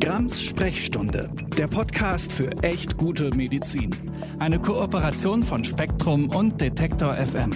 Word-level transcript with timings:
Grams 0.00 0.42
Sprechstunde, 0.42 1.30
der 1.56 1.66
Podcast 1.66 2.32
für 2.32 2.50
echt 2.62 2.96
gute 2.96 3.30
Medizin. 3.34 3.90
Eine 4.38 4.58
Kooperation 4.58 5.42
von 5.42 5.64
Spektrum 5.64 6.30
und 6.30 6.60
Detektor 6.60 7.14
FM. 7.14 7.50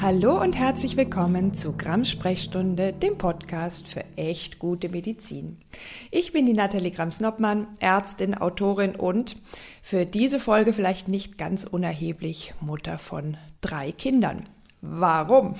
Hallo 0.00 0.40
und 0.40 0.56
herzlich 0.56 0.96
willkommen 0.96 1.54
zu 1.54 1.76
Grams 1.76 2.10
Sprechstunde, 2.10 2.92
dem 2.92 3.18
Podcast 3.18 3.88
für 3.88 4.04
echt 4.16 4.58
gute 4.58 4.88
Medizin. 4.88 5.58
Ich 6.10 6.32
bin 6.32 6.46
die 6.46 6.52
Nathalie 6.52 6.90
Grams-Noppmann, 6.90 7.66
Ärztin, 7.80 8.34
Autorin 8.34 8.94
und 8.94 9.36
für 9.82 10.06
diese 10.06 10.38
Folge 10.38 10.72
vielleicht 10.72 11.08
nicht 11.08 11.38
ganz 11.38 11.64
unerheblich 11.64 12.54
Mutter 12.60 12.98
von 12.98 13.36
drei 13.60 13.90
Kindern. 13.90 14.46
Warum? 14.86 15.54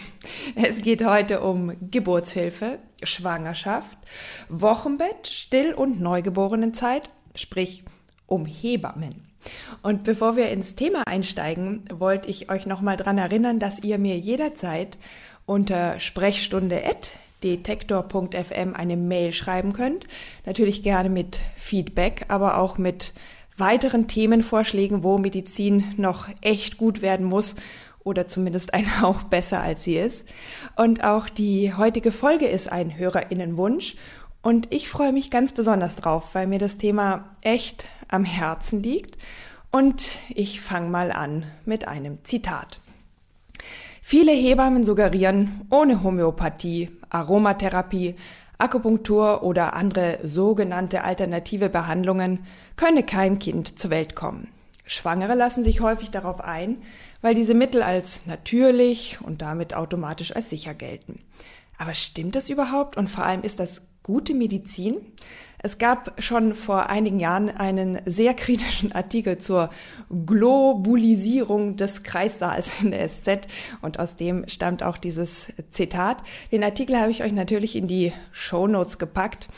Es 0.54 0.82
geht 0.82 1.02
heute 1.02 1.40
um 1.40 1.72
Geburtshilfe, 1.90 2.78
Schwangerschaft, 3.02 3.96
Wochenbett, 4.50 5.28
Still- 5.28 5.72
und 5.72 5.98
Neugeborenenzeit, 5.98 7.08
sprich 7.34 7.84
um 8.26 8.44
Hebammen. 8.44 9.24
Und 9.80 10.04
bevor 10.04 10.36
wir 10.36 10.50
ins 10.50 10.74
Thema 10.74 11.04
einsteigen, 11.06 11.86
wollte 11.90 12.28
ich 12.28 12.50
euch 12.50 12.66
nochmal 12.66 12.98
daran 12.98 13.16
erinnern, 13.16 13.58
dass 13.58 13.82
ihr 13.82 13.96
mir 13.96 14.18
jederzeit 14.18 14.98
unter 15.46 15.98
sprechstunde.detektor.fm 16.00 18.74
eine 18.74 18.98
Mail 18.98 19.32
schreiben 19.32 19.72
könnt. 19.72 20.06
Natürlich 20.44 20.82
gerne 20.82 21.08
mit 21.08 21.40
Feedback, 21.56 22.26
aber 22.28 22.58
auch 22.58 22.76
mit 22.76 23.14
weiteren 23.56 24.06
Themenvorschlägen, 24.06 25.02
wo 25.02 25.16
Medizin 25.16 25.94
noch 25.96 26.28
echt 26.42 26.76
gut 26.76 27.00
werden 27.00 27.24
muss 27.24 27.56
oder 28.04 28.28
zumindest 28.28 28.74
ein 28.74 29.00
Hauch 29.00 29.24
besser 29.24 29.60
als 29.60 29.82
sie 29.82 29.96
ist. 29.96 30.26
Und 30.76 31.02
auch 31.02 31.28
die 31.28 31.74
heutige 31.74 32.12
Folge 32.12 32.46
ist 32.46 32.70
ein 32.70 32.96
Hörerinnenwunsch. 32.96 33.96
Und 34.42 34.72
ich 34.72 34.88
freue 34.88 35.12
mich 35.12 35.30
ganz 35.30 35.52
besonders 35.52 35.96
drauf, 35.96 36.34
weil 36.34 36.46
mir 36.46 36.58
das 36.58 36.76
Thema 36.76 37.30
echt 37.42 37.86
am 38.08 38.24
Herzen 38.24 38.82
liegt. 38.82 39.16
Und 39.70 40.18
ich 40.28 40.60
fange 40.60 40.90
mal 40.90 41.10
an 41.10 41.44
mit 41.64 41.88
einem 41.88 42.18
Zitat. 42.24 42.78
Viele 44.02 44.32
Hebammen 44.32 44.84
suggerieren, 44.84 45.62
ohne 45.70 46.02
Homöopathie, 46.02 46.90
Aromatherapie, 47.08 48.16
Akupunktur 48.58 49.42
oder 49.42 49.72
andere 49.72 50.18
sogenannte 50.22 51.04
alternative 51.04 51.70
Behandlungen 51.70 52.44
könne 52.76 53.02
kein 53.02 53.38
Kind 53.38 53.78
zur 53.78 53.90
Welt 53.90 54.14
kommen. 54.14 54.48
Schwangere 54.86 55.34
lassen 55.34 55.64
sich 55.64 55.80
häufig 55.80 56.10
darauf 56.10 56.42
ein, 56.42 56.82
weil 57.24 57.34
diese 57.34 57.54
Mittel 57.54 57.82
als 57.82 58.26
natürlich 58.26 59.16
und 59.22 59.40
damit 59.40 59.72
automatisch 59.72 60.36
als 60.36 60.50
sicher 60.50 60.74
gelten. 60.74 61.20
Aber 61.78 61.94
stimmt 61.94 62.36
das 62.36 62.50
überhaupt 62.50 62.98
und 62.98 63.08
vor 63.08 63.24
allem 63.24 63.40
ist 63.40 63.60
das 63.60 63.88
gute 64.02 64.34
Medizin? 64.34 64.96
Es 65.56 65.78
gab 65.78 66.22
schon 66.22 66.52
vor 66.52 66.90
einigen 66.90 67.18
Jahren 67.18 67.48
einen 67.48 67.98
sehr 68.04 68.34
kritischen 68.34 68.92
Artikel 68.92 69.38
zur 69.38 69.70
Globulisierung 70.26 71.78
des 71.78 72.02
Kreissaals 72.02 72.82
in 72.82 72.90
der 72.90 73.08
SZ 73.08 73.48
und 73.80 73.98
aus 73.98 74.16
dem 74.16 74.46
stammt 74.46 74.82
auch 74.82 74.98
dieses 74.98 75.46
Zitat. 75.70 76.18
Den 76.52 76.62
Artikel 76.62 77.00
habe 77.00 77.10
ich 77.10 77.24
euch 77.24 77.32
natürlich 77.32 77.74
in 77.74 77.88
die 77.88 78.12
Show 78.32 78.66
Notes 78.66 78.98
gepackt 78.98 79.48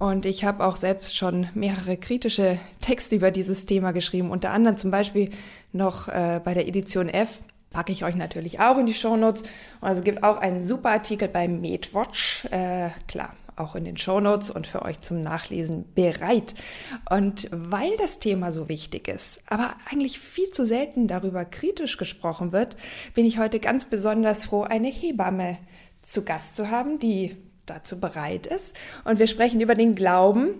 und 0.00 0.24
ich 0.24 0.44
habe 0.44 0.64
auch 0.64 0.76
selbst 0.76 1.14
schon 1.14 1.48
mehrere 1.52 1.98
kritische 1.98 2.58
Texte 2.80 3.16
über 3.16 3.30
dieses 3.30 3.66
Thema 3.66 3.92
geschrieben, 3.92 4.30
unter 4.30 4.50
anderem 4.50 4.78
zum 4.78 4.90
Beispiel 4.90 5.28
noch 5.72 6.08
äh, 6.08 6.40
bei 6.42 6.54
der 6.54 6.66
Edition 6.66 7.10
F. 7.10 7.38
Packe 7.68 7.92
ich 7.92 8.02
euch 8.02 8.16
natürlich 8.16 8.60
auch 8.60 8.78
in 8.78 8.86
die 8.86 8.94
Shownotes. 8.94 9.42
Und 9.42 9.50
also 9.82 10.00
gibt 10.00 10.22
auch 10.22 10.38
einen 10.38 10.66
super 10.66 10.88
Artikel 10.88 11.28
bei 11.28 11.48
MedWatch. 11.48 12.46
Äh, 12.50 12.88
klar, 13.08 13.34
auch 13.56 13.76
in 13.76 13.84
den 13.84 13.98
Shownotes 13.98 14.50
und 14.50 14.66
für 14.66 14.80
euch 14.86 15.02
zum 15.02 15.20
Nachlesen 15.20 15.84
bereit. 15.94 16.54
Und 17.10 17.48
weil 17.52 17.94
das 17.98 18.20
Thema 18.20 18.52
so 18.52 18.70
wichtig 18.70 19.06
ist, 19.06 19.42
aber 19.48 19.74
eigentlich 19.90 20.18
viel 20.18 20.48
zu 20.48 20.64
selten 20.64 21.08
darüber 21.08 21.44
kritisch 21.44 21.98
gesprochen 21.98 22.52
wird, 22.52 22.74
bin 23.12 23.26
ich 23.26 23.38
heute 23.38 23.60
ganz 23.60 23.84
besonders 23.84 24.46
froh, 24.46 24.62
eine 24.62 24.88
Hebamme 24.88 25.58
zu 26.00 26.24
Gast 26.24 26.56
zu 26.56 26.70
haben, 26.70 26.98
die 26.98 27.36
dazu 27.70 27.98
bereit 27.98 28.46
ist. 28.46 28.76
Und 29.04 29.18
wir 29.18 29.26
sprechen 29.26 29.60
über 29.60 29.74
den 29.74 29.94
Glauben, 29.94 30.54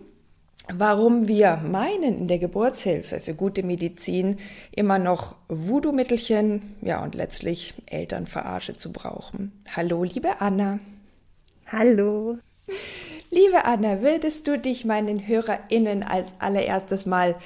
warum 0.72 1.28
wir 1.28 1.56
meinen, 1.56 2.18
in 2.18 2.28
der 2.28 2.38
Geburtshilfe 2.38 3.20
für 3.20 3.34
gute 3.34 3.62
Medizin 3.62 4.38
immer 4.74 4.98
noch 4.98 5.36
Voodoo-Mittelchen, 5.48 6.76
ja 6.80 7.02
und 7.02 7.14
letztlich 7.14 7.74
Elternverarsche 7.86 8.72
zu 8.72 8.92
brauchen. 8.92 9.52
Hallo, 9.74 10.04
liebe 10.04 10.40
Anna. 10.40 10.78
Hallo. 11.66 12.38
Liebe 13.30 13.64
Anna, 13.64 14.02
würdest 14.02 14.48
du 14.48 14.58
dich 14.58 14.84
meinen 14.84 15.26
HörerInnen 15.26 16.02
als 16.02 16.28
allererstes 16.38 17.06
mal 17.06 17.36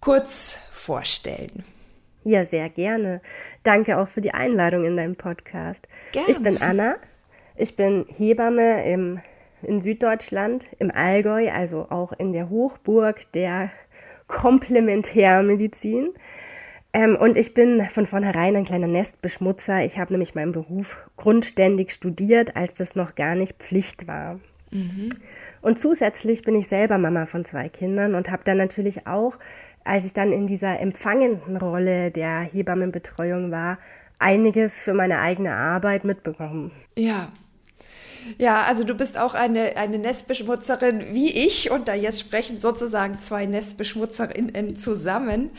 kurz 0.00 0.54
vorstellen? 0.72 1.64
Ja, 2.24 2.44
sehr 2.44 2.68
gerne. 2.68 3.22
Danke 3.62 3.98
auch 3.98 4.08
für 4.08 4.20
die 4.20 4.32
Einladung 4.32 4.84
in 4.84 4.96
deinem 4.96 5.16
Podcast. 5.16 5.86
Gerne. 6.12 6.30
Ich 6.30 6.42
bin 6.42 6.60
Anna, 6.60 6.96
ich 7.56 7.76
bin 7.76 8.04
Hebamme 8.08 8.84
im, 8.90 9.20
in 9.62 9.80
Süddeutschland, 9.80 10.66
im 10.78 10.90
Allgäu, 10.90 11.50
also 11.50 11.86
auch 11.90 12.12
in 12.12 12.32
der 12.32 12.48
Hochburg 12.50 13.30
der 13.32 13.70
Komplementärmedizin. 14.26 16.10
Ähm, 16.92 17.16
und 17.16 17.36
ich 17.36 17.54
bin 17.54 17.84
von 17.88 18.06
vornherein 18.06 18.56
ein 18.56 18.64
kleiner 18.64 18.86
Nestbeschmutzer. 18.86 19.84
Ich 19.84 19.98
habe 19.98 20.12
nämlich 20.12 20.34
meinen 20.34 20.52
Beruf 20.52 20.96
grundständig 21.16 21.92
studiert, 21.92 22.56
als 22.56 22.74
das 22.78 22.96
noch 22.96 23.14
gar 23.14 23.34
nicht 23.34 23.58
Pflicht 23.58 24.08
war. 24.08 24.40
Mhm. 24.70 25.10
Und 25.62 25.78
zusätzlich 25.78 26.42
bin 26.42 26.54
ich 26.54 26.68
selber 26.68 26.98
Mama 26.98 27.26
von 27.26 27.44
zwei 27.44 27.68
Kindern 27.68 28.14
und 28.14 28.30
habe 28.30 28.42
dann 28.44 28.56
natürlich 28.56 29.06
auch, 29.06 29.38
als 29.84 30.04
ich 30.04 30.12
dann 30.12 30.32
in 30.32 30.46
dieser 30.46 30.80
empfangenden 30.80 31.56
Rolle 31.56 32.10
der 32.10 32.40
Hebammenbetreuung 32.40 33.50
war, 33.50 33.78
einiges 34.20 34.72
für 34.74 34.94
meine 34.94 35.20
eigene 35.20 35.54
Arbeit 35.54 36.04
mitbekommen. 36.04 36.70
Ja, 36.96 37.28
ja, 38.38 38.62
also 38.62 38.84
du 38.84 38.94
bist 38.94 39.18
auch 39.18 39.34
eine, 39.34 39.76
eine 39.76 39.98
Nestbeschmutzerin 39.98 41.12
wie 41.12 41.30
ich 41.30 41.70
und 41.70 41.88
da 41.88 41.94
jetzt 41.94 42.20
sprechen 42.20 42.58
sozusagen 42.58 43.18
zwei 43.18 43.46
Nestbeschmutzerinnen 43.46 44.76
zusammen. 44.76 45.50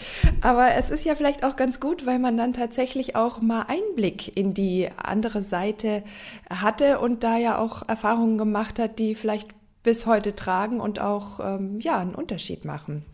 Aber 0.41 0.75
es 0.75 0.91
ist 0.91 1.05
ja 1.05 1.16
vielleicht 1.16 1.44
auch 1.44 1.55
ganz 1.55 1.79
gut, 1.79 2.05
weil 2.05 2.19
man 2.19 2.38
dann 2.38 2.53
tatsächlich 2.53 3.16
auch 3.16 3.41
mal 3.41 3.66
Einblick 3.67 4.35
in 4.38 4.53
die 4.53 4.89
andere 4.97 5.41
Seite 5.41 6.03
hatte 6.49 6.99
und 6.99 7.23
da 7.23 7.38
ja 7.38 7.57
auch 7.57 7.88
Erfahrungen 7.88 8.38
gemacht 8.38 8.79
hat, 8.79 8.99
die 8.99 9.16
vielleicht 9.16 9.49
bis 9.83 10.05
heute 10.05 10.35
tragen 10.35 10.79
und 10.79 10.99
auch 10.99 11.39
ähm, 11.39 11.79
ja 11.79 11.97
einen 11.97 12.16
Unterschied 12.16 12.66
machen. 12.66 13.05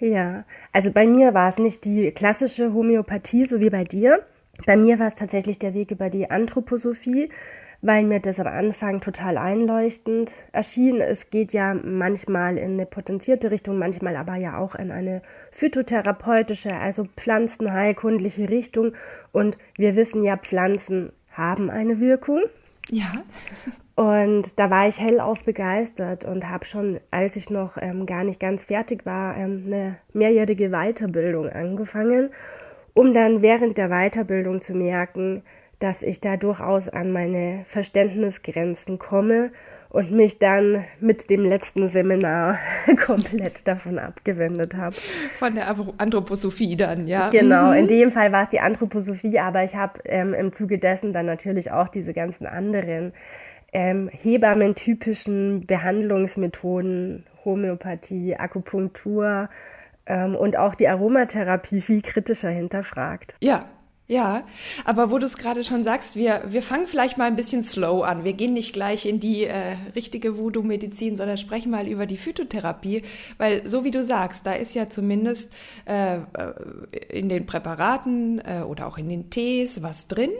Ja, 0.00 0.44
also 0.72 0.92
bei 0.92 1.06
mir 1.06 1.34
war 1.34 1.48
es 1.48 1.58
nicht 1.58 1.84
die 1.84 2.10
klassische 2.12 2.72
Homöopathie, 2.72 3.46
so 3.46 3.60
wie 3.60 3.70
bei 3.70 3.84
dir. 3.84 4.24
Bei 4.66 4.76
mir 4.76 4.98
war 4.98 5.08
es 5.08 5.14
tatsächlich 5.14 5.58
der 5.58 5.74
Weg 5.74 5.90
über 5.90 6.10
die 6.10 6.30
Anthroposophie 6.30 7.30
weil 7.80 8.04
mir 8.04 8.20
das 8.20 8.40
am 8.40 8.46
Anfang 8.46 9.00
total 9.00 9.38
einleuchtend 9.38 10.32
erschien. 10.52 11.00
Es 11.00 11.30
geht 11.30 11.52
ja 11.52 11.74
manchmal 11.74 12.58
in 12.58 12.72
eine 12.72 12.86
potenzierte 12.86 13.50
Richtung, 13.50 13.78
manchmal 13.78 14.16
aber 14.16 14.34
ja 14.34 14.58
auch 14.58 14.74
in 14.74 14.90
eine 14.90 15.22
phytotherapeutische, 15.52 16.74
also 16.74 17.04
pflanzenheilkundliche 17.16 18.48
Richtung. 18.48 18.92
Und 19.32 19.56
wir 19.76 19.94
wissen 19.94 20.24
ja, 20.24 20.36
Pflanzen 20.36 21.12
haben 21.32 21.70
eine 21.70 22.00
Wirkung. 22.00 22.40
Ja. 22.90 23.12
Und 23.94 24.58
da 24.58 24.70
war 24.70 24.88
ich 24.88 25.00
hellauf 25.00 25.44
begeistert 25.44 26.24
und 26.24 26.48
habe 26.48 26.64
schon, 26.64 27.00
als 27.10 27.36
ich 27.36 27.50
noch 27.50 27.76
ähm, 27.80 28.06
gar 28.06 28.24
nicht 28.24 28.40
ganz 28.40 28.64
fertig 28.64 29.04
war, 29.04 29.36
ähm, 29.36 29.64
eine 29.66 29.96
mehrjährige 30.14 30.70
Weiterbildung 30.70 31.48
angefangen, 31.48 32.30
um 32.98 33.14
dann 33.14 33.42
während 33.42 33.78
der 33.78 33.90
Weiterbildung 33.90 34.60
zu 34.60 34.74
merken, 34.74 35.42
dass 35.78 36.02
ich 36.02 36.20
da 36.20 36.36
durchaus 36.36 36.88
an 36.88 37.12
meine 37.12 37.62
Verständnisgrenzen 37.66 38.98
komme 38.98 39.52
und 39.88 40.10
mich 40.10 40.40
dann 40.40 40.84
mit 40.98 41.30
dem 41.30 41.44
letzten 41.44 41.88
Seminar 41.90 42.58
komplett 43.06 43.68
davon 43.68 44.00
abgewendet 44.00 44.74
habe. 44.76 44.96
Von 45.38 45.54
der 45.54 45.68
Anthroposophie 45.98 46.74
dann, 46.74 47.06
ja. 47.06 47.30
Genau, 47.30 47.68
mhm. 47.68 47.74
in 47.74 47.86
dem 47.86 48.08
Fall 48.10 48.32
war 48.32 48.42
es 48.42 48.48
die 48.48 48.58
Anthroposophie, 48.58 49.38
aber 49.38 49.62
ich 49.62 49.76
habe 49.76 50.00
ähm, 50.04 50.34
im 50.34 50.52
Zuge 50.52 50.80
dessen 50.80 51.12
dann 51.12 51.26
natürlich 51.26 51.70
auch 51.70 51.88
diese 51.88 52.12
ganzen 52.12 52.46
anderen 52.46 53.12
ähm, 53.72 54.10
Hebammen-typischen 54.10 55.66
Behandlungsmethoden, 55.66 57.26
Homöopathie, 57.44 58.34
Akupunktur 58.34 59.48
und 60.08 60.56
auch 60.56 60.74
die 60.74 60.88
Aromatherapie 60.88 61.80
viel 61.80 62.00
kritischer 62.02 62.50
hinterfragt. 62.50 63.34
Ja, 63.40 63.66
Ja, 64.10 64.44
aber 64.86 65.10
wo 65.10 65.18
du 65.18 65.26
es 65.26 65.36
gerade 65.36 65.64
schon 65.64 65.84
sagst, 65.84 66.16
wir, 66.16 66.44
wir 66.48 66.62
fangen 66.62 66.86
vielleicht 66.86 67.18
mal 67.18 67.26
ein 67.26 67.36
bisschen 67.36 67.62
slow 67.62 68.02
an. 68.02 68.24
Wir 68.24 68.32
gehen 68.32 68.54
nicht 68.54 68.72
gleich 68.72 69.04
in 69.04 69.20
die 69.20 69.44
äh, 69.44 69.76
richtige 69.94 70.38
Voodoo-Medizin, 70.38 71.18
sondern 71.18 71.36
sprechen 71.36 71.70
mal 71.70 71.86
über 71.86 72.06
die 72.06 72.16
Phytotherapie, 72.16 73.02
weil 73.36 73.68
so 73.68 73.84
wie 73.84 73.90
du 73.90 74.02
sagst, 74.02 74.46
da 74.46 74.54
ist 74.54 74.74
ja 74.74 74.88
zumindest 74.88 75.52
äh, 75.84 76.16
äh, 76.16 76.20
in 77.10 77.28
den 77.28 77.44
Präparaten 77.44 78.38
äh, 78.38 78.62
oder 78.62 78.86
auch 78.86 78.96
in 78.96 79.10
den 79.10 79.28
Tees 79.28 79.82
was 79.82 80.06
drin, 80.06 80.30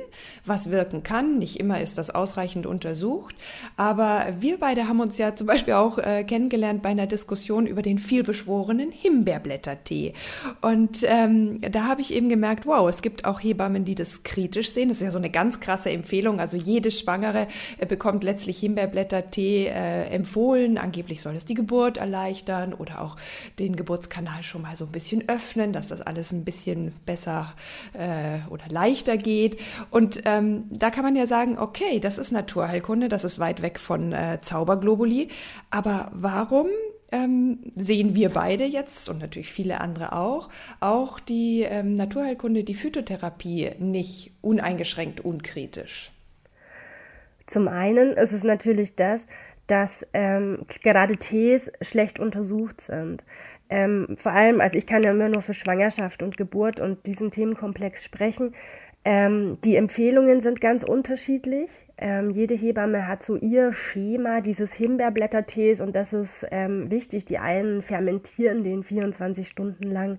was 0.47 0.71
wirken 0.71 1.03
kann. 1.03 1.37
Nicht 1.37 1.61
immer 1.61 1.79
ist 1.79 1.99
das 1.99 2.09
ausreichend 2.09 2.65
untersucht, 2.65 3.37
aber 3.77 4.29
wir 4.41 4.59
beide 4.59 4.89
haben 4.89 5.01
uns 5.01 5.19
ja 5.19 5.35
zum 5.35 5.47
Beispiel 5.47 5.75
auch 5.75 5.99
äh, 5.99 6.25
kennengelernt 6.25 6.81
bei 6.81 6.89
einer 6.89 7.07
Diskussion 7.07 7.67
über 7.67 7.83
den 7.83 7.99
vielbeschworenen 7.99 8.93
Himbeerblättertee. 8.93 10.15
Und 10.63 11.01
ähm, 11.03 11.61
da 11.61 11.85
habe 11.85 12.01
ich 12.01 12.15
eben 12.15 12.31
gemerkt, 12.31 12.65
wow, 12.65 12.89
es 12.89 13.03
gibt 13.03 13.27
auch 13.27 13.41
hier 13.41 13.58
Hebammen, 13.59 13.85
die 13.85 13.97
das 13.97 14.23
kritisch 14.23 14.71
sehen. 14.71 14.89
Das 14.89 14.99
ist 14.99 15.03
ja 15.03 15.11
so 15.11 15.19
eine 15.19 15.31
ganz 15.31 15.59
krasse 15.59 15.91
Empfehlung. 15.91 16.39
Also 16.39 16.57
jede 16.57 16.91
Schwangere 16.91 17.49
äh, 17.79 17.87
bekommt 17.87 18.23
letztlich 18.23 18.59
Himbeerblättertee 18.59 19.67
äh, 19.67 20.05
empfohlen. 20.11 20.79
Angeblich 20.79 21.21
soll 21.21 21.35
es 21.35 21.45
die 21.45 21.55
Geburt 21.55 21.97
erleichtern 21.97 22.73
oder 22.73 23.03
auch 23.03 23.17
den 23.59 23.75
Geburtskanal 23.75 24.45
schon 24.45 24.63
mal 24.63 24.77
so 24.77 24.85
ein 24.85 24.93
bisschen 24.93 25.29
öffnen, 25.29 25.73
dass 25.73 25.89
das 25.89 26.01
alles 26.01 26.31
ein 26.33 26.45
bisschen 26.45 26.93
besser 27.05 27.53
äh, 27.95 28.49
oder 28.49 28.65
leichter 28.69 29.17
geht. 29.17 29.59
Und 29.91 30.23
ähm, 30.25 30.65
da 30.71 30.91
kann 30.91 31.03
man 31.03 31.17
ja 31.17 31.27
sagen, 31.27 31.59
okay, 31.59 31.99
das 31.99 32.19
ist 32.19 32.31
Naturheilkunde, 32.31 33.09
das 33.09 33.25
ist 33.25 33.41
weit 33.41 33.61
weg 33.63 33.81
von 33.81 34.13
äh, 34.13 34.39
Zauberglobuli. 34.41 35.29
Aber 35.71 36.13
warum 36.15 36.69
ähm, 37.11 37.59
sehen 37.75 38.15
wir 38.15 38.31
beide 38.31 38.65
jetzt 38.65 39.09
und 39.09 39.19
natürlich 39.19 39.53
viele 39.53 39.81
andere 39.81 40.13
auch, 40.13 40.49
auch 40.81 41.21
die 41.21 41.63
ähm, 41.63 41.95
Naturheilkunde, 41.95 42.65
die 42.65 42.75
Phytotherapie 42.75 43.71
nicht 43.79 44.33
uneingeschränkt 44.43 45.21
unkritisch. 45.21 46.13
Zum 47.47 47.67
einen 47.67 48.13
ist 48.13 48.33
es 48.33 48.45
natürlich 48.45 48.95
das, 48.95 49.27
dass 49.67 50.07
ähm, 50.13 50.65
gerade 50.83 51.17
Tees 51.17 51.71
schlecht 51.81 52.19
untersucht 52.19 52.81
sind. 52.81 53.25
Ähm, 53.71 54.17
vor 54.17 54.33
allem, 54.33 54.61
also 54.61 54.77
ich 54.77 54.87
kann 54.87 55.03
ja 55.03 55.11
immer 55.11 55.29
nur 55.29 55.43
für 55.43 55.55
Schwangerschaft 55.55 56.23
und 56.23 56.37
Geburt 56.37 56.81
und 56.81 57.07
diesen 57.07 57.31
Themenkomplex 57.31 58.03
sprechen. 58.05 58.55
Ähm, 59.05 59.59
die 59.65 59.77
Empfehlungen 59.77 60.41
sind 60.41 60.61
ganz 60.61 60.83
unterschiedlich. 60.83 61.71
Ähm, 62.01 62.31
jede 62.31 62.55
Hebamme 62.55 63.09
hat 63.09 63.25
so 63.25 63.35
ihr 63.35 63.73
Schema 63.73 64.41
dieses 64.41 64.73
Himbeerblättertees 64.73 65.81
und 65.81 65.97
das 65.97 66.13
ist 66.13 66.47
ähm, 66.53 66.91
wichtig. 66.91 67.25
Die 67.25 67.39
einen 67.39 67.83
fermentieren 67.83 68.63
den 68.63 68.85
24 68.85 69.49
Stunden 69.49 69.91
lang, 69.91 70.19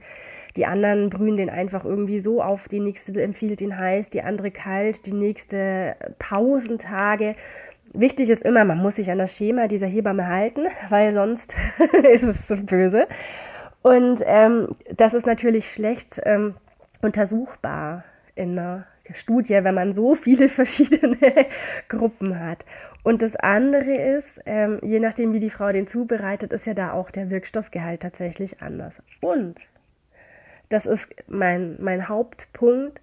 die 0.57 0.65
anderen 0.65 1.09
brühen 1.09 1.37
den 1.37 1.49
einfach 1.49 1.85
irgendwie 1.85 2.19
so 2.19 2.43
auf, 2.43 2.67
die 2.67 2.81
nächste 2.81 3.21
empfiehlt 3.21 3.61
ihn 3.61 3.77
heiß, 3.77 4.09
die 4.09 4.21
andere 4.21 4.51
kalt, 4.51 5.05
die 5.05 5.13
nächste 5.13 5.95
Pausentage. 6.19 7.35
Wichtig 7.93 8.29
ist 8.29 8.43
immer, 8.43 8.65
man 8.65 8.79
muss 8.79 8.97
sich 8.97 9.09
an 9.09 9.17
das 9.17 9.35
Schema 9.35 9.67
dieser 9.67 9.87
Hebamme 9.87 10.27
halten, 10.27 10.67
weil 10.89 11.13
sonst 11.13 11.55
ist 12.11 12.23
es 12.23 12.47
so 12.47 12.57
böse. 12.57 13.07
Und 13.81 14.21
ähm, 14.25 14.75
das 14.93 15.13
ist 15.13 15.25
natürlich 15.25 15.71
schlecht 15.71 16.19
ähm, 16.25 16.55
untersuchbar 17.01 18.03
in 18.35 18.59
einer 18.59 18.85
Studie, 19.13 19.59
wenn 19.63 19.75
man 19.75 19.93
so 19.93 20.15
viele 20.15 20.49
verschiedene 20.49 21.17
Gruppen 21.87 22.39
hat. 22.39 22.65
Und 23.03 23.21
das 23.21 23.35
andere 23.35 24.17
ist, 24.17 24.39
ähm, 24.45 24.79
je 24.83 24.99
nachdem, 24.99 25.33
wie 25.33 25.39
die 25.39 25.49
Frau 25.49 25.71
den 25.71 25.87
zubereitet, 25.87 26.53
ist 26.53 26.65
ja 26.65 26.73
da 26.73 26.91
auch 26.93 27.11
der 27.11 27.29
Wirkstoffgehalt 27.29 28.01
tatsächlich 28.01 28.61
anders. 28.61 29.01
Und 29.21 29.55
das 30.69 30.85
ist 30.85 31.07
mein, 31.27 31.77
mein 31.79 32.09
Hauptpunkt. 32.09 33.01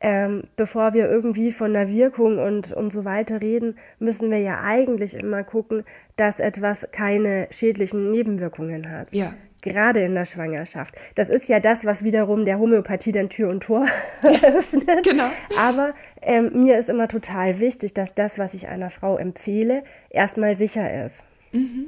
Ähm, 0.00 0.44
bevor 0.56 0.92
wir 0.92 1.08
irgendwie 1.08 1.50
von 1.50 1.72
der 1.72 1.88
Wirkung 1.88 2.38
und, 2.38 2.72
und 2.72 2.92
so 2.92 3.06
weiter 3.06 3.40
reden, 3.40 3.78
müssen 3.98 4.30
wir 4.30 4.38
ja 4.38 4.60
eigentlich 4.60 5.14
immer 5.14 5.44
gucken, 5.44 5.84
dass 6.16 6.40
etwas 6.40 6.86
keine 6.92 7.46
schädlichen 7.50 8.10
Nebenwirkungen 8.10 8.90
hat. 8.90 9.12
Ja 9.12 9.32
gerade 9.64 10.00
in 10.00 10.14
der 10.14 10.26
Schwangerschaft. 10.26 10.94
Das 11.16 11.28
ist 11.28 11.48
ja 11.48 11.58
das, 11.58 11.84
was 11.84 12.04
wiederum 12.04 12.44
der 12.44 12.60
Homöopathie 12.60 13.10
dann 13.10 13.28
Tür 13.28 13.48
und 13.48 13.64
Tor 13.64 13.86
öffnet. 14.22 15.02
Genau. 15.02 15.30
Aber 15.58 15.94
ähm, 16.22 16.64
mir 16.64 16.78
ist 16.78 16.88
immer 16.88 17.08
total 17.08 17.58
wichtig, 17.58 17.94
dass 17.94 18.14
das, 18.14 18.38
was 18.38 18.54
ich 18.54 18.68
einer 18.68 18.90
Frau 18.90 19.16
empfehle, 19.16 19.82
erstmal 20.10 20.56
sicher 20.56 21.06
ist. 21.06 21.24
Mhm. 21.50 21.86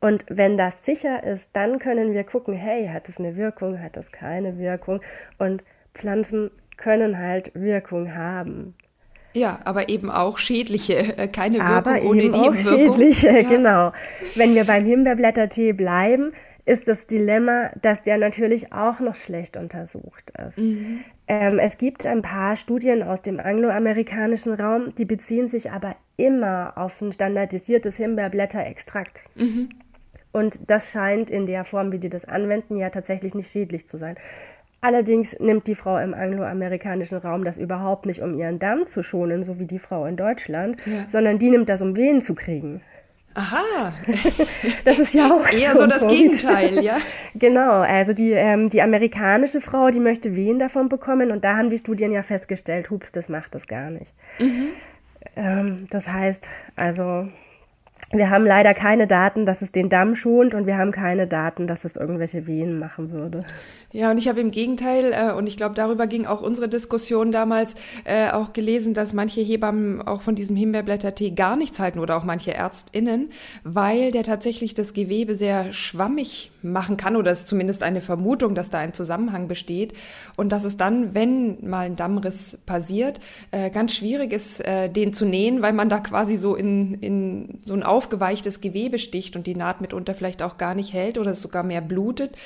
Und 0.00 0.26
wenn 0.28 0.56
das 0.56 0.84
sicher 0.84 1.22
ist, 1.22 1.48
dann 1.52 1.78
können 1.78 2.12
wir 2.12 2.24
gucken, 2.24 2.54
hey, 2.54 2.88
hat 2.88 3.08
es 3.08 3.18
eine 3.18 3.36
Wirkung, 3.36 3.80
hat 3.80 3.96
es 3.96 4.12
keine 4.12 4.58
Wirkung? 4.58 5.00
Und 5.38 5.62
Pflanzen 5.94 6.50
können 6.76 7.18
halt 7.18 7.52
Wirkung 7.54 8.14
haben. 8.14 8.74
Ja, 9.32 9.60
aber 9.64 9.90
eben 9.90 10.10
auch 10.10 10.38
schädliche, 10.38 11.18
äh, 11.18 11.28
keine 11.28 11.58
Wirkung 11.58 11.74
aber 11.74 12.02
ohne 12.02 12.22
eben 12.22 12.40
Nebenwirkung. 12.40 12.90
Auch 12.90 12.96
schädliche, 12.96 13.28
ja. 13.28 13.42
genau. 13.42 13.92
Wenn 14.34 14.54
wir 14.54 14.64
beim 14.64 14.84
Himbeerblättertee 14.86 15.72
bleiben, 15.72 16.32
ist 16.66 16.88
das 16.88 17.06
Dilemma, 17.06 17.70
dass 17.80 18.02
der 18.02 18.18
natürlich 18.18 18.72
auch 18.72 18.98
noch 18.98 19.14
schlecht 19.14 19.56
untersucht 19.56 20.32
ist. 20.46 20.58
Mhm. 20.58 21.00
Ähm, 21.28 21.58
es 21.60 21.78
gibt 21.78 22.04
ein 22.04 22.22
paar 22.22 22.56
Studien 22.56 23.02
aus 23.04 23.22
dem 23.22 23.40
angloamerikanischen 23.40 24.52
Raum, 24.52 24.92
die 24.96 25.04
beziehen 25.04 25.48
sich 25.48 25.70
aber 25.70 25.94
immer 26.16 26.72
auf 26.76 27.00
ein 27.00 27.12
standardisiertes 27.12 27.96
Himbeerblätterextrakt. 27.96 29.20
Mhm. 29.36 29.68
Und 30.32 30.58
das 30.68 30.90
scheint 30.90 31.30
in 31.30 31.46
der 31.46 31.64
Form, 31.64 31.92
wie 31.92 31.98
die 31.98 32.10
das 32.10 32.24
anwenden, 32.24 32.76
ja 32.76 32.90
tatsächlich 32.90 33.34
nicht 33.34 33.50
schädlich 33.50 33.86
zu 33.86 33.96
sein. 33.96 34.16
Allerdings 34.80 35.38
nimmt 35.38 35.68
die 35.68 35.74
Frau 35.74 35.98
im 35.98 36.14
angloamerikanischen 36.14 37.18
Raum 37.18 37.44
das 37.44 37.58
überhaupt 37.58 38.06
nicht, 38.06 38.20
um 38.22 38.38
ihren 38.38 38.58
Darm 38.58 38.86
zu 38.86 39.02
schonen, 39.02 39.44
so 39.44 39.58
wie 39.58 39.64
die 39.66 39.78
Frau 39.78 40.04
in 40.04 40.16
Deutschland, 40.16 40.80
ja. 40.84 41.08
sondern 41.08 41.38
die 41.38 41.48
nimmt 41.48 41.68
das, 41.68 41.80
um 41.80 41.96
Wehen 41.96 42.20
zu 42.20 42.34
kriegen. 42.34 42.82
Aha. 43.36 43.92
Das 44.84 44.98
ist 44.98 45.14
ja 45.14 45.30
auch 45.32 45.46
eher 45.52 45.72
so, 45.72 45.80
so 45.80 45.86
das 45.86 46.02
Punkt. 46.02 46.16
Gegenteil, 46.16 46.82
ja. 46.82 46.98
Genau, 47.34 47.80
also 47.80 48.12
die, 48.12 48.32
ähm, 48.32 48.70
die 48.70 48.80
amerikanische 48.80 49.60
Frau, 49.60 49.90
die 49.90 50.00
möchte 50.00 50.34
Wehen 50.34 50.58
davon 50.58 50.88
bekommen 50.88 51.30
und 51.30 51.44
da 51.44 51.56
haben 51.56 51.68
die 51.68 51.78
Studien 51.78 52.12
ja 52.12 52.22
festgestellt, 52.22 52.90
hups, 52.90 53.12
das 53.12 53.28
macht 53.28 53.54
das 53.54 53.66
gar 53.66 53.90
nicht. 53.90 54.12
Mhm. 54.38 54.68
Ähm, 55.36 55.86
das 55.90 56.08
heißt, 56.08 56.48
also 56.76 57.28
wir 58.12 58.30
haben 58.30 58.44
leider 58.44 58.72
keine 58.72 59.08
Daten, 59.08 59.46
dass 59.46 59.62
es 59.62 59.72
den 59.72 59.88
Damm 59.88 60.14
schont 60.14 60.54
und 60.54 60.66
wir 60.66 60.78
haben 60.78 60.92
keine 60.92 61.26
Daten, 61.26 61.66
dass 61.66 61.84
es 61.84 61.96
irgendwelche 61.96 62.46
Wehen 62.46 62.78
machen 62.78 63.10
würde. 63.10 63.40
Ja, 63.90 64.10
und 64.10 64.18
ich 64.18 64.28
habe 64.28 64.40
im 64.40 64.50
Gegenteil, 64.50 65.12
äh, 65.12 65.32
und 65.32 65.46
ich 65.46 65.56
glaube, 65.56 65.74
darüber 65.74 66.06
ging 66.06 66.26
auch 66.26 66.40
unsere 66.40 66.68
Diskussion 66.68 67.32
damals, 67.32 67.74
äh, 68.04 68.30
auch 68.30 68.52
gelesen, 68.52 68.94
dass 68.94 69.12
manche 69.12 69.40
Hebammen 69.40 70.02
auch 70.02 70.22
von 70.22 70.34
diesem 70.34 70.54
Himbeerblättertee 70.54 71.30
gar 71.30 71.56
nichts 71.56 71.80
halten 71.80 71.98
oder 71.98 72.16
auch 72.16 72.24
manche 72.24 72.52
ÄrztInnen, 72.52 73.30
weil 73.64 74.12
der 74.12 74.22
tatsächlich 74.22 74.74
das 74.74 74.92
Gewebe 74.92 75.34
sehr 75.34 75.72
schwammig 75.72 76.52
machen 76.62 76.96
kann 76.96 77.16
oder 77.16 77.30
es 77.30 77.40
ist 77.40 77.48
zumindest 77.48 77.82
eine 77.82 78.00
Vermutung, 78.02 78.54
dass 78.54 78.70
da 78.70 78.78
ein 78.78 78.92
Zusammenhang 78.92 79.48
besteht 79.48 79.94
und 80.36 80.50
dass 80.50 80.64
es 80.64 80.76
dann, 80.76 81.14
wenn 81.14 81.66
mal 81.66 81.86
ein 81.86 81.96
Dammriss 81.96 82.58
passiert, 82.66 83.18
äh, 83.50 83.70
ganz 83.70 83.94
schwierig 83.94 84.32
ist, 84.32 84.60
äh, 84.60 84.88
den 84.88 85.12
zu 85.12 85.24
nähen, 85.24 85.62
weil 85.62 85.72
man 85.72 85.88
da 85.88 86.00
quasi 86.00 86.36
so 86.36 86.54
in, 86.54 86.94
in 86.94 87.58
so 87.64 87.74
ein 87.74 87.82
aufgeweichtes 87.86 88.60
Gewebe 88.60 88.98
sticht 88.98 89.36
und 89.36 89.46
die 89.46 89.54
Naht 89.54 89.80
mitunter 89.80 90.14
vielleicht 90.14 90.42
auch 90.42 90.56
gar 90.56 90.74
nicht 90.74 90.92
hält 90.92 91.18
oder 91.18 91.34
sogar 91.34 91.62
mehr 91.62 91.80
blutet. 91.80 92.36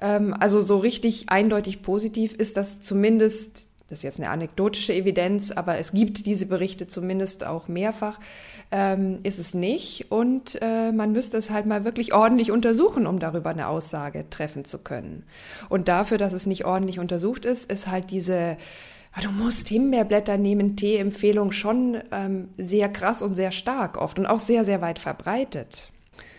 Ähm, 0.00 0.34
also 0.38 0.60
so 0.60 0.78
richtig 0.78 1.28
eindeutig 1.28 1.82
positiv 1.82 2.34
ist 2.34 2.56
das 2.56 2.80
zumindest 2.80 3.66
das 3.90 3.98
ist 3.98 4.02
jetzt 4.04 4.20
eine 4.20 4.30
anekdotische 4.30 4.94
Evidenz, 4.94 5.50
aber 5.50 5.78
es 5.78 5.90
gibt 5.90 6.24
diese 6.24 6.46
Berichte 6.46 6.86
zumindest 6.86 7.44
auch 7.44 7.66
mehrfach, 7.66 8.20
ähm, 8.70 9.18
ist 9.24 9.40
es 9.40 9.52
nicht. 9.52 10.12
Und 10.12 10.56
äh, 10.62 10.92
man 10.92 11.10
müsste 11.10 11.36
es 11.36 11.50
halt 11.50 11.66
mal 11.66 11.84
wirklich 11.84 12.14
ordentlich 12.14 12.52
untersuchen, 12.52 13.08
um 13.08 13.18
darüber 13.18 13.50
eine 13.50 13.66
Aussage 13.66 14.30
treffen 14.30 14.64
zu 14.64 14.78
können. 14.78 15.24
Und 15.68 15.88
dafür, 15.88 16.18
dass 16.18 16.32
es 16.32 16.46
nicht 16.46 16.64
ordentlich 16.64 17.00
untersucht 17.00 17.44
ist, 17.44 17.70
ist 17.70 17.88
halt 17.88 18.12
diese 18.12 18.56
du 19.22 19.30
musst 19.30 19.68
Himbeerblätter 19.68 20.38
nehmen, 20.38 20.76
Tee-Empfehlung 20.76 21.52
schon 21.52 21.98
ähm, 22.12 22.48
sehr 22.56 22.88
krass 22.88 23.22
und 23.22 23.34
sehr 23.34 23.50
stark 23.50 23.96
oft 23.96 24.18
und 24.18 24.26
auch 24.26 24.38
sehr, 24.38 24.64
sehr 24.64 24.80
weit 24.80 24.98
verbreitet. 24.98 25.90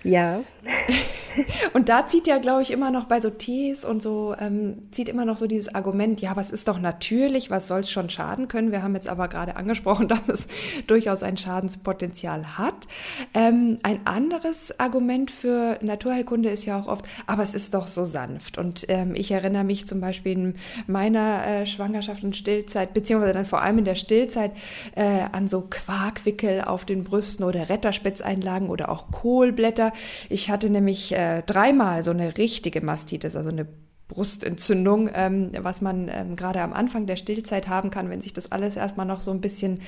Ja. 0.03 0.43
und 1.73 1.89
da 1.89 2.07
zieht 2.07 2.27
ja, 2.27 2.37
glaube 2.37 2.61
ich, 2.61 2.71
immer 2.71 2.91
noch 2.91 3.05
bei 3.05 3.21
so 3.21 3.29
Tees 3.29 3.83
und 3.83 4.01
so, 4.01 4.35
ähm, 4.39 4.83
zieht 4.91 5.09
immer 5.09 5.25
noch 5.25 5.37
so 5.37 5.47
dieses 5.47 5.73
Argument, 5.73 6.21
ja, 6.21 6.35
es 6.39 6.51
ist 6.51 6.67
doch 6.67 6.79
natürlich, 6.79 7.49
was 7.49 7.67
soll 7.67 7.81
es 7.81 7.91
schon 7.91 8.09
schaden 8.09 8.47
können? 8.47 8.71
Wir 8.71 8.83
haben 8.83 8.95
jetzt 8.95 9.09
aber 9.09 9.27
gerade 9.27 9.55
angesprochen, 9.55 10.07
dass 10.09 10.27
es 10.27 10.47
durchaus 10.87 11.23
ein 11.23 11.37
Schadenspotenzial 11.37 12.57
hat. 12.57 12.87
Ähm, 13.33 13.77
ein 13.83 14.01
anderes 14.05 14.79
Argument 14.79 15.31
für 15.31 15.77
Naturheilkunde 15.81 16.49
ist 16.49 16.65
ja 16.65 16.79
auch 16.79 16.87
oft, 16.87 17.05
aber 17.27 17.43
es 17.43 17.53
ist 17.53 17.73
doch 17.73 17.87
so 17.87 18.05
sanft. 18.05 18.57
Und 18.57 18.85
ähm, 18.89 19.13
ich 19.15 19.31
erinnere 19.31 19.63
mich 19.63 19.87
zum 19.87 20.01
Beispiel 20.01 20.31
in 20.33 20.55
meiner 20.87 21.45
äh, 21.45 21.65
Schwangerschaft 21.65 22.23
und 22.23 22.35
Stillzeit, 22.35 22.93
beziehungsweise 22.93 23.33
dann 23.33 23.45
vor 23.45 23.61
allem 23.61 23.79
in 23.79 23.85
der 23.85 23.95
Stillzeit, 23.95 24.51
äh, 24.95 25.21
an 25.31 25.47
so 25.47 25.61
Quarkwickel 25.69 26.61
auf 26.61 26.85
den 26.85 27.03
Brüsten 27.03 27.45
oder 27.45 27.69
Retterspitzeinlagen 27.69 28.69
oder 28.69 28.89
auch 28.89 29.11
Kohlblätter 29.11 29.91
ich 30.29 30.49
hatte 30.51 30.69
nämlich 30.69 31.13
äh, 31.13 31.41
dreimal 31.41 32.03
so 32.03 32.11
eine 32.11 32.37
richtige 32.37 32.81
Mastitis, 32.81 33.35
also 33.35 33.49
eine 33.49 33.67
Brustentzündung, 34.11 35.09
ähm, 35.13 35.51
was 35.61 35.81
man 35.81 36.09
ähm, 36.11 36.35
gerade 36.35 36.61
am 36.61 36.73
Anfang 36.73 37.05
der 37.05 37.15
Stillzeit 37.15 37.67
haben 37.67 37.89
kann, 37.89 38.09
wenn 38.09 38.21
sich 38.21 38.33
das 38.33 38.51
alles 38.51 38.75
erstmal 38.75 39.05
noch 39.05 39.21
so 39.21 39.31
ein 39.31 39.41
bisschen 39.41 39.79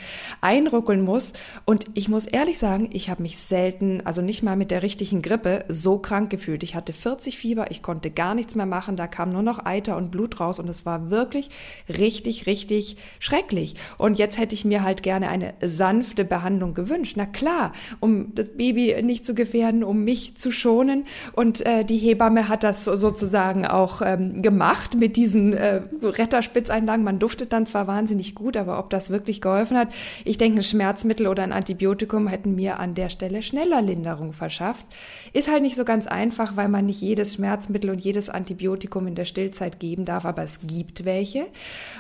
einrückeln 0.42 1.02
muss. 1.02 1.34
Und 1.66 1.86
ich 1.94 2.08
muss 2.10 2.26
ehrlich 2.26 2.58
sagen, 2.58 2.90
ich 2.94 3.10
habe 3.10 3.22
mich 3.22 3.38
selten, 3.38 4.02
also 4.06 4.22
nicht 4.22 4.42
mal 4.42 4.56
mit 4.56 4.72
der 4.72 4.82
richtigen 4.82 5.22
Grippe, 5.22 5.66
so 5.68 5.98
krank 6.00 6.30
gefühlt. 6.30 6.64
Ich 6.64 6.74
hatte 6.74 6.94
40 6.94 7.38
Fieber, 7.38 7.70
ich 7.70 7.82
konnte 7.82 8.10
gar 8.12 8.34
nichts 8.34 8.56
mehr 8.56 8.66
machen, 8.66 8.96
da 8.96 9.08
kam 9.08 9.30
nur 9.30 9.42
noch 9.42 9.66
Eiter 9.66 9.98
und 9.98 10.10
Blut 10.10 10.40
raus 10.40 10.60
und 10.60 10.70
es 10.70 10.86
war 10.86 11.10
wirklich 11.10 11.50
richtig, 11.90 12.48
richtig 12.48 12.98
schrecklich. 13.20 13.76
Und 13.98 14.18
jetzt 14.18 14.38
hätte 14.38 14.56
ich 14.56 14.64
mir 14.64 14.84
halt 14.84 15.04
gerne 15.04 15.28
eine 15.28 15.54
sanfte 15.62 16.24
Behandlung 16.24 16.74
gewünscht. 16.74 17.16
Na 17.18 17.26
klar, 17.26 17.74
um 18.00 18.34
das 18.36 18.56
Baby 18.56 18.96
nicht 19.04 19.26
zu 19.26 19.36
gefährden, 19.36 19.84
um 19.84 20.04
mich 20.04 20.36
zu 20.38 20.52
schonen. 20.52 21.06
Und 21.34 21.66
äh, 21.66 21.84
die 21.84 21.98
Hebamme 21.98 22.48
hat 22.48 22.64
das 22.64 22.86
sozusagen 22.86 23.66
auch 23.66 24.02
äh, 24.02 24.13
ähm, 24.14 24.42
gemacht 24.42 24.96
mit 24.96 25.16
diesen 25.16 25.54
äh, 25.54 25.82
Retterspitzeinlagen. 26.02 27.04
Man 27.04 27.20
duftet 27.20 27.54
dann 27.54 27.66
zwar 27.66 27.88
wahnsinnig 27.88 28.36
gut, 28.36 28.58
aber 28.58 28.80
ob 28.80 28.90
das 28.90 29.10
wirklich 29.10 29.42
geholfen 29.42 29.78
hat, 29.78 29.90
ich 30.26 30.38
denke, 30.38 30.60
ein 30.60 30.64
Schmerzmittel 30.64 31.28
oder 31.28 31.44
ein 31.44 31.52
Antibiotikum 31.52 32.28
hätten 32.28 32.56
mir 32.56 32.80
an 32.80 32.96
der 32.96 33.10
Stelle 33.10 33.42
schneller 33.42 33.82
Linderung 33.82 34.34
verschafft. 34.34 34.86
Ist 35.34 35.52
halt 35.52 35.62
nicht 35.62 35.76
so 35.76 35.86
ganz 35.86 36.08
einfach, 36.08 36.56
weil 36.56 36.70
man 36.70 36.86
nicht 36.86 37.02
jedes 37.02 37.36
Schmerzmittel 37.36 37.90
und 37.90 38.00
jedes 38.00 38.30
Antibiotikum 38.30 39.08
in 39.08 39.16
der 39.16 39.26
Stillzeit 39.26 39.80
geben 39.80 40.06
darf, 40.06 40.26
aber 40.26 40.44
es 40.44 40.60
gibt 40.64 41.06
welche. 41.06 41.48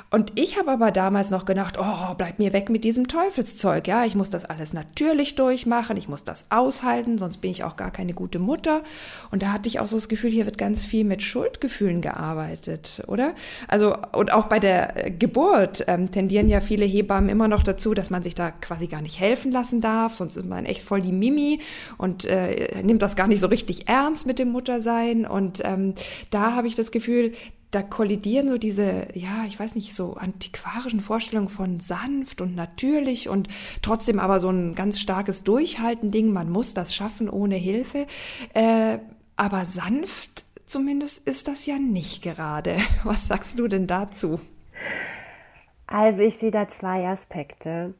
Und 0.09 0.31
ich 0.35 0.59
habe 0.59 0.71
aber 0.71 0.91
damals 0.91 1.31
noch 1.31 1.45
gedacht, 1.45 1.77
oh, 1.79 2.13
bleib 2.17 2.39
mir 2.39 2.53
weg 2.53 2.69
mit 2.69 2.83
diesem 2.83 3.07
Teufelszeug. 3.07 3.87
Ja, 3.87 4.05
ich 4.05 4.15
muss 4.15 4.29
das 4.29 4.45
alles 4.45 4.73
natürlich 4.73 5.35
durchmachen, 5.35 5.97
ich 5.97 6.07
muss 6.07 6.23
das 6.23 6.45
aushalten, 6.51 7.17
sonst 7.17 7.37
bin 7.37 7.51
ich 7.51 7.63
auch 7.63 7.75
gar 7.75 7.91
keine 7.91 8.13
gute 8.13 8.39
Mutter. 8.39 8.83
Und 9.31 9.41
da 9.41 9.51
hatte 9.51 9.67
ich 9.67 9.79
auch 9.79 9.87
so 9.87 9.97
das 9.97 10.09
Gefühl, 10.09 10.31
hier 10.31 10.45
wird 10.45 10.57
ganz 10.57 10.83
viel 10.83 11.03
mit 11.03 11.23
Schuldgefühlen 11.23 12.01
gearbeitet, 12.03 13.01
oder? 13.07 13.33
Also, 13.67 13.95
und 14.11 14.31
auch 14.31 14.45
bei 14.45 14.59
der 14.59 15.09
Geburt 15.17 15.83
ähm, 15.87 16.11
tendieren 16.11 16.47
ja 16.47 16.61
viele 16.61 16.85
Hebammen 16.85 17.31
immer 17.31 17.47
noch 17.47 17.63
dazu, 17.63 17.95
dass 17.95 18.11
man 18.11 18.21
sich 18.21 18.35
da 18.35 18.51
quasi 18.51 18.85
gar 18.85 19.01
nicht 19.01 19.19
helfen 19.19 19.51
lassen 19.51 19.81
darf, 19.81 20.13
sonst 20.13 20.37
ist 20.37 20.45
man 20.45 20.65
echt 20.65 20.83
voll 20.83 21.01
die 21.01 21.11
Mimi 21.11 21.59
und 21.97 22.25
äh, 22.25 22.83
nimmt 22.83 23.01
das 23.01 23.15
gar 23.15 23.27
nicht 23.27 23.39
so 23.39 23.47
richtig 23.47 23.87
ernst 23.87 24.27
mit 24.27 24.37
dem 24.37 24.51
Muttersein. 24.51 25.25
Und 25.25 25.61
ähm, 25.65 25.95
da 26.29 26.55
habe 26.55 26.67
ich 26.67 26.75
das 26.75 26.91
Gefühl, 26.91 27.31
da 27.71 27.81
kollidieren 27.81 28.47
so 28.47 28.59
diese, 28.59 29.07
ja, 29.15 29.45
ich 29.47 29.59
weiß 29.59 29.73
nicht, 29.73 29.95
so 29.95 30.13
antiquarischen 30.13 30.99
Vorstellungen 30.99 31.49
von 31.49 31.79
sanft 31.79 32.39
und 32.39 32.55
natürlich 32.55 33.29
und 33.29 33.47
trotzdem 33.81 34.19
aber 34.19 34.39
so 34.39 34.49
ein 34.49 34.75
ganz 34.75 34.99
starkes 34.99 35.43
Durchhalten-Ding, 35.43 36.31
man 36.31 36.51
muss 36.51 36.75
das 36.75 36.93
schaffen 36.93 37.29
ohne 37.29 37.55
Hilfe. 37.55 38.05
Äh, 38.53 38.99
aber 39.35 39.65
sanft 39.65 40.42
zumindest 40.65 41.27
ist 41.27 41.47
das 41.47 41.65
ja 41.65 41.77
nicht 41.77 42.21
gerade. 42.21 42.77
Was 43.03 43.27
sagst 43.27 43.59
du 43.59 43.67
denn 43.67 43.87
dazu? 43.87 44.39
Also 45.87 46.21
ich 46.21 46.37
sehe 46.37 46.51
da 46.51 46.67
zwei 46.67 47.07
Aspekte. 47.07 47.93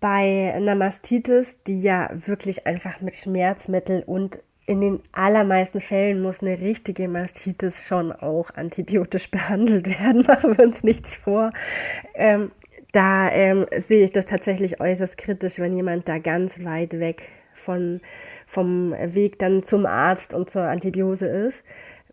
Bei 0.00 0.52
einer 0.54 0.74
Mastitis, 0.74 1.56
die 1.66 1.80
ja 1.80 2.10
wirklich 2.26 2.66
einfach 2.66 3.00
mit 3.00 3.14
Schmerzmittel 3.14 4.02
und 4.06 4.38
in 4.66 4.80
den 4.80 5.00
allermeisten 5.12 5.80
Fällen 5.80 6.20
muss 6.20 6.42
eine 6.42 6.60
richtige 6.60 7.08
Mastitis 7.08 7.86
schon 7.86 8.12
auch 8.12 8.50
antibiotisch 8.54 9.30
behandelt 9.30 9.86
werden, 10.00 10.22
machen 10.26 10.58
wir 10.58 10.64
uns 10.64 10.82
nichts 10.82 11.16
vor. 11.16 11.52
Ähm, 12.14 12.50
da 12.92 13.30
ähm, 13.30 13.66
sehe 13.86 14.04
ich 14.04 14.12
das 14.12 14.26
tatsächlich 14.26 14.80
äußerst 14.80 15.18
kritisch, 15.18 15.58
wenn 15.58 15.76
jemand 15.76 16.08
da 16.08 16.18
ganz 16.18 16.64
weit 16.64 16.98
weg 16.98 17.22
von, 17.54 18.00
vom 18.46 18.92
Weg 18.92 19.38
dann 19.38 19.62
zum 19.62 19.86
Arzt 19.86 20.32
und 20.32 20.50
zur 20.50 20.62
Antibiose 20.62 21.26
ist. 21.26 21.62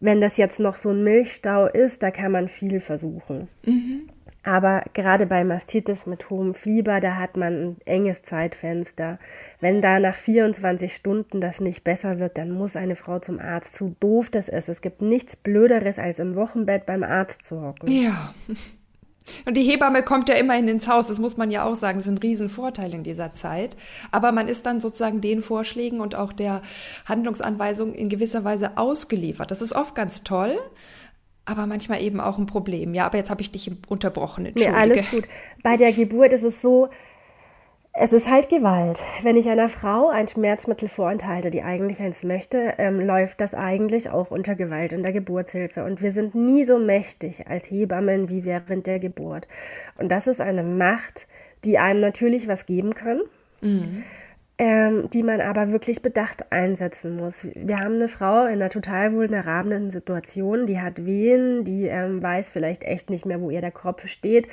Wenn 0.04 0.20
das 0.20 0.36
jetzt 0.36 0.60
noch 0.60 0.76
so 0.76 0.90
ein 0.90 1.02
Milchstau 1.06 1.66
ist, 1.66 2.04
da 2.04 2.12
kann 2.12 2.34
man 2.34 2.50
viel 2.50 2.82
versuchen. 2.82 3.48
Mhm. 3.66 4.10
Aber 4.44 4.84
gerade 4.92 5.26
bei 5.26 5.46
Mastitis 5.46 6.06
mit 6.06 6.30
hohem 6.30 6.54
Fieber, 6.54 7.00
da 7.00 7.16
hat 7.16 7.38
man 7.38 7.54
ein 7.54 7.78
enges 7.86 8.22
Zeitfenster. 8.24 9.18
Wenn 9.62 9.82
da 9.82 10.02
nach 10.02 10.16
24 10.16 10.94
Stunden 10.94 11.40
das 11.40 11.62
nicht 11.62 11.86
besser 11.86 12.20
wird, 12.20 12.38
dann 12.38 12.52
muss 12.52 12.76
eine 12.76 12.98
Frau 12.98 13.20
zum 13.20 13.40
Arzt. 13.40 13.78
So 13.78 13.96
doof 14.02 14.30
das 14.30 14.50
ist. 14.50 14.68
Es 14.68 14.82
gibt 14.82 15.02
nichts 15.02 15.38
Blöderes, 15.38 15.98
als 15.98 16.20
im 16.20 16.36
Wochenbett 16.36 16.86
beim 16.86 17.04
Arzt 17.04 17.44
zu 17.44 17.62
hocken. 17.62 17.90
Ja. 17.90 18.34
Und 19.46 19.56
die 19.56 19.64
Hebamme 19.64 20.04
kommt 20.04 20.30
ja 20.30 20.36
immerhin 20.36 20.68
ins 20.68 20.88
Haus, 20.88 21.08
das 21.08 21.20
muss 21.20 21.38
man 21.38 21.52
ja 21.52 21.66
auch 21.66 21.76
sagen, 21.76 21.98
das 21.98 22.08
ist 22.08 22.12
ein 22.12 22.18
Riesenvorteil 22.18 22.94
in 22.94 23.04
dieser 23.04 23.34
Zeit. 23.34 23.76
Aber 24.12 24.32
man 24.32 24.48
ist 24.48 24.66
dann 24.66 24.82
sozusagen 24.82 25.22
den 25.22 25.42
Vorschlägen 25.42 26.02
und 26.02 26.16
auch 26.16 26.34
der 26.34 26.62
Handlungsanweisung 27.06 27.94
in 27.94 28.10
gewisser 28.10 28.44
Weise 28.44 28.78
ausgeliefert. 28.78 29.52
Das 29.52 29.62
ist 29.62 29.74
oft 29.74 29.96
ganz 29.96 30.24
toll 30.24 30.58
aber 31.46 31.68
manchmal 31.68 32.02
eben 32.02 32.22
auch 32.22 32.38
ein 32.38 32.46
Problem. 32.46 32.94
Ja, 32.94 33.06
aber 33.06 33.18
jetzt 33.18 33.30
habe 33.30 33.42
ich 33.42 33.52
dich 33.52 33.70
unterbrochen. 33.88 34.46
Entschuldige. 34.46 34.72
Nee, 34.72 34.82
alles 34.82 35.12
gut. 35.12 35.26
Bei 35.62 35.76
der 35.78 35.92
Geburt 35.92 36.34
ist 36.34 36.44
es 36.44 36.62
so, 36.62 36.90
es 37.96 38.12
ist 38.12 38.30
halt 38.30 38.50
Gewalt. 38.50 39.04
Wenn 39.22 39.36
ich 39.36 39.48
einer 39.48 39.70
Frau 39.70 40.10
ein 40.10 40.28
Schmerzmittel 40.28 40.90
vorenthalte, 40.90 41.52
die 41.52 41.62
eigentlich 41.62 42.02
eins 42.02 42.24
möchte, 42.24 42.74
ähm, 42.80 43.00
läuft 43.00 43.40
das 43.40 43.54
eigentlich 43.54 44.10
auch 44.10 44.32
unter 44.32 44.56
Gewalt 44.56 44.94
in 44.94 45.04
der 45.04 45.14
Geburtshilfe. 45.14 45.84
Und 45.84 46.02
wir 46.02 46.12
sind 46.12 46.34
nie 46.34 46.66
so 46.66 46.80
mächtig 46.80 47.48
als 47.48 47.70
Hebammen 47.70 48.30
wie 48.30 48.46
während 48.46 48.88
der 48.88 49.00
Geburt. 49.00 49.48
Und 49.98 50.10
das 50.10 50.26
ist 50.26 50.42
eine 50.42 50.64
Macht, 50.64 51.28
die 51.66 51.78
einem 51.78 52.02
natürlich 52.02 52.48
was 52.48 52.66
geben 52.66 52.96
kann. 52.96 53.22
Mhm 53.62 54.04
ähm, 54.58 55.10
die 55.10 55.24
man 55.24 55.42
aber 55.42 55.72
wirklich 55.72 56.02
bedacht 56.02 56.52
einsetzen 56.52 57.18
muss. 57.18 57.48
Wir 57.56 57.80
haben 57.80 57.96
eine 57.96 58.08
Frau 58.08 58.46
in 58.46 58.54
einer 58.54 58.70
total 58.70 59.14
vulnerablen 59.14 59.90
Situation, 59.90 60.68
die 60.68 60.80
hat 60.80 61.06
Wehen, 61.06 61.64
die 61.64 61.88
ähm, 61.88 62.22
weiß 62.22 62.50
vielleicht 62.50 62.84
echt 62.84 63.10
nicht 63.10 63.26
mehr, 63.26 63.42
wo 63.42 63.50
ihr 63.50 63.62
der 63.62 63.72
Kopf 63.72 64.08
steht. 64.08 64.48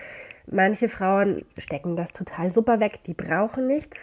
Manche 0.47 0.88
Frauen 0.88 1.45
stecken 1.59 1.97
das 1.97 2.12
total 2.12 2.50
super 2.50 2.80
weg, 2.80 3.00
die 3.07 3.14
brauchen 3.14 3.66
nichts. 3.66 3.99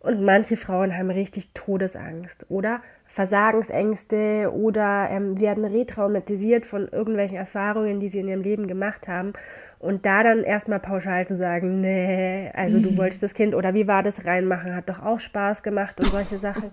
Und 0.00 0.22
manche 0.22 0.56
Frauen 0.56 0.96
haben 0.96 1.10
richtig 1.10 1.52
Todesangst 1.54 2.46
oder 2.48 2.82
Versagensängste 3.06 4.52
oder 4.52 5.08
ähm, 5.10 5.40
werden 5.40 5.64
retraumatisiert 5.64 6.66
von 6.66 6.88
irgendwelchen 6.88 7.36
Erfahrungen, 7.36 8.00
die 8.00 8.08
sie 8.08 8.20
in 8.20 8.28
ihrem 8.28 8.42
Leben 8.42 8.66
gemacht 8.68 9.08
haben 9.08 9.32
und 9.78 10.06
da 10.06 10.22
dann 10.22 10.42
erstmal 10.42 10.80
pauschal 10.80 11.26
zu 11.26 11.36
sagen, 11.36 11.80
nee, 11.80 12.50
also 12.54 12.78
mhm. 12.78 12.82
du 12.82 12.96
wolltest 12.96 13.22
das 13.22 13.34
Kind 13.34 13.54
oder 13.54 13.74
wie 13.74 13.86
war 13.86 14.02
das 14.02 14.24
reinmachen, 14.24 14.74
hat 14.74 14.88
doch 14.88 15.02
auch 15.02 15.20
Spaß 15.20 15.62
gemacht 15.62 16.00
und 16.00 16.06
solche 16.06 16.38
Sachen. 16.38 16.70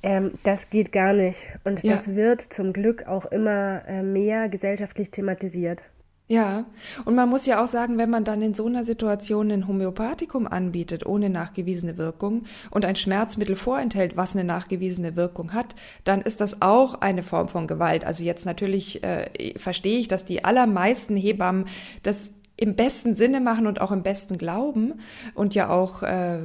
Ähm, 0.00 0.34
das 0.44 0.70
geht 0.70 0.92
gar 0.92 1.12
nicht. 1.12 1.42
Und 1.64 1.82
ja. 1.82 1.94
das 1.94 2.14
wird 2.14 2.40
zum 2.40 2.72
Glück 2.72 3.08
auch 3.08 3.26
immer 3.26 3.82
äh, 3.88 4.02
mehr 4.02 4.48
gesellschaftlich 4.48 5.10
thematisiert. 5.10 5.82
Ja, 6.30 6.66
und 7.06 7.14
man 7.14 7.30
muss 7.30 7.46
ja 7.46 7.64
auch 7.64 7.68
sagen, 7.68 7.96
wenn 7.96 8.10
man 8.10 8.22
dann 8.22 8.42
in 8.42 8.52
so 8.52 8.66
einer 8.66 8.84
Situation 8.84 9.50
ein 9.50 9.66
Homöopathikum 9.66 10.46
anbietet, 10.46 11.06
ohne 11.06 11.30
nachgewiesene 11.30 11.96
Wirkung, 11.96 12.44
und 12.70 12.84
ein 12.84 12.96
Schmerzmittel 12.96 13.56
vorenthält, 13.56 14.18
was 14.18 14.34
eine 14.34 14.44
nachgewiesene 14.44 15.16
Wirkung 15.16 15.54
hat, 15.54 15.74
dann 16.04 16.20
ist 16.20 16.42
das 16.42 16.60
auch 16.60 17.00
eine 17.00 17.22
Form 17.22 17.48
von 17.48 17.66
Gewalt. 17.66 18.04
Also 18.04 18.24
jetzt 18.24 18.44
natürlich 18.44 19.02
äh, 19.02 19.58
verstehe 19.58 19.98
ich, 19.98 20.08
dass 20.08 20.26
die 20.26 20.44
allermeisten 20.44 21.16
Hebammen 21.16 21.64
das 22.02 22.30
im 22.58 22.74
besten 22.74 23.14
Sinne 23.14 23.40
machen 23.40 23.66
und 23.66 23.80
auch 23.80 23.92
im 23.92 24.02
besten 24.02 24.36
Glauben 24.36 24.94
und 25.34 25.54
ja 25.54 25.70
auch 25.70 26.02
äh, 26.02 26.38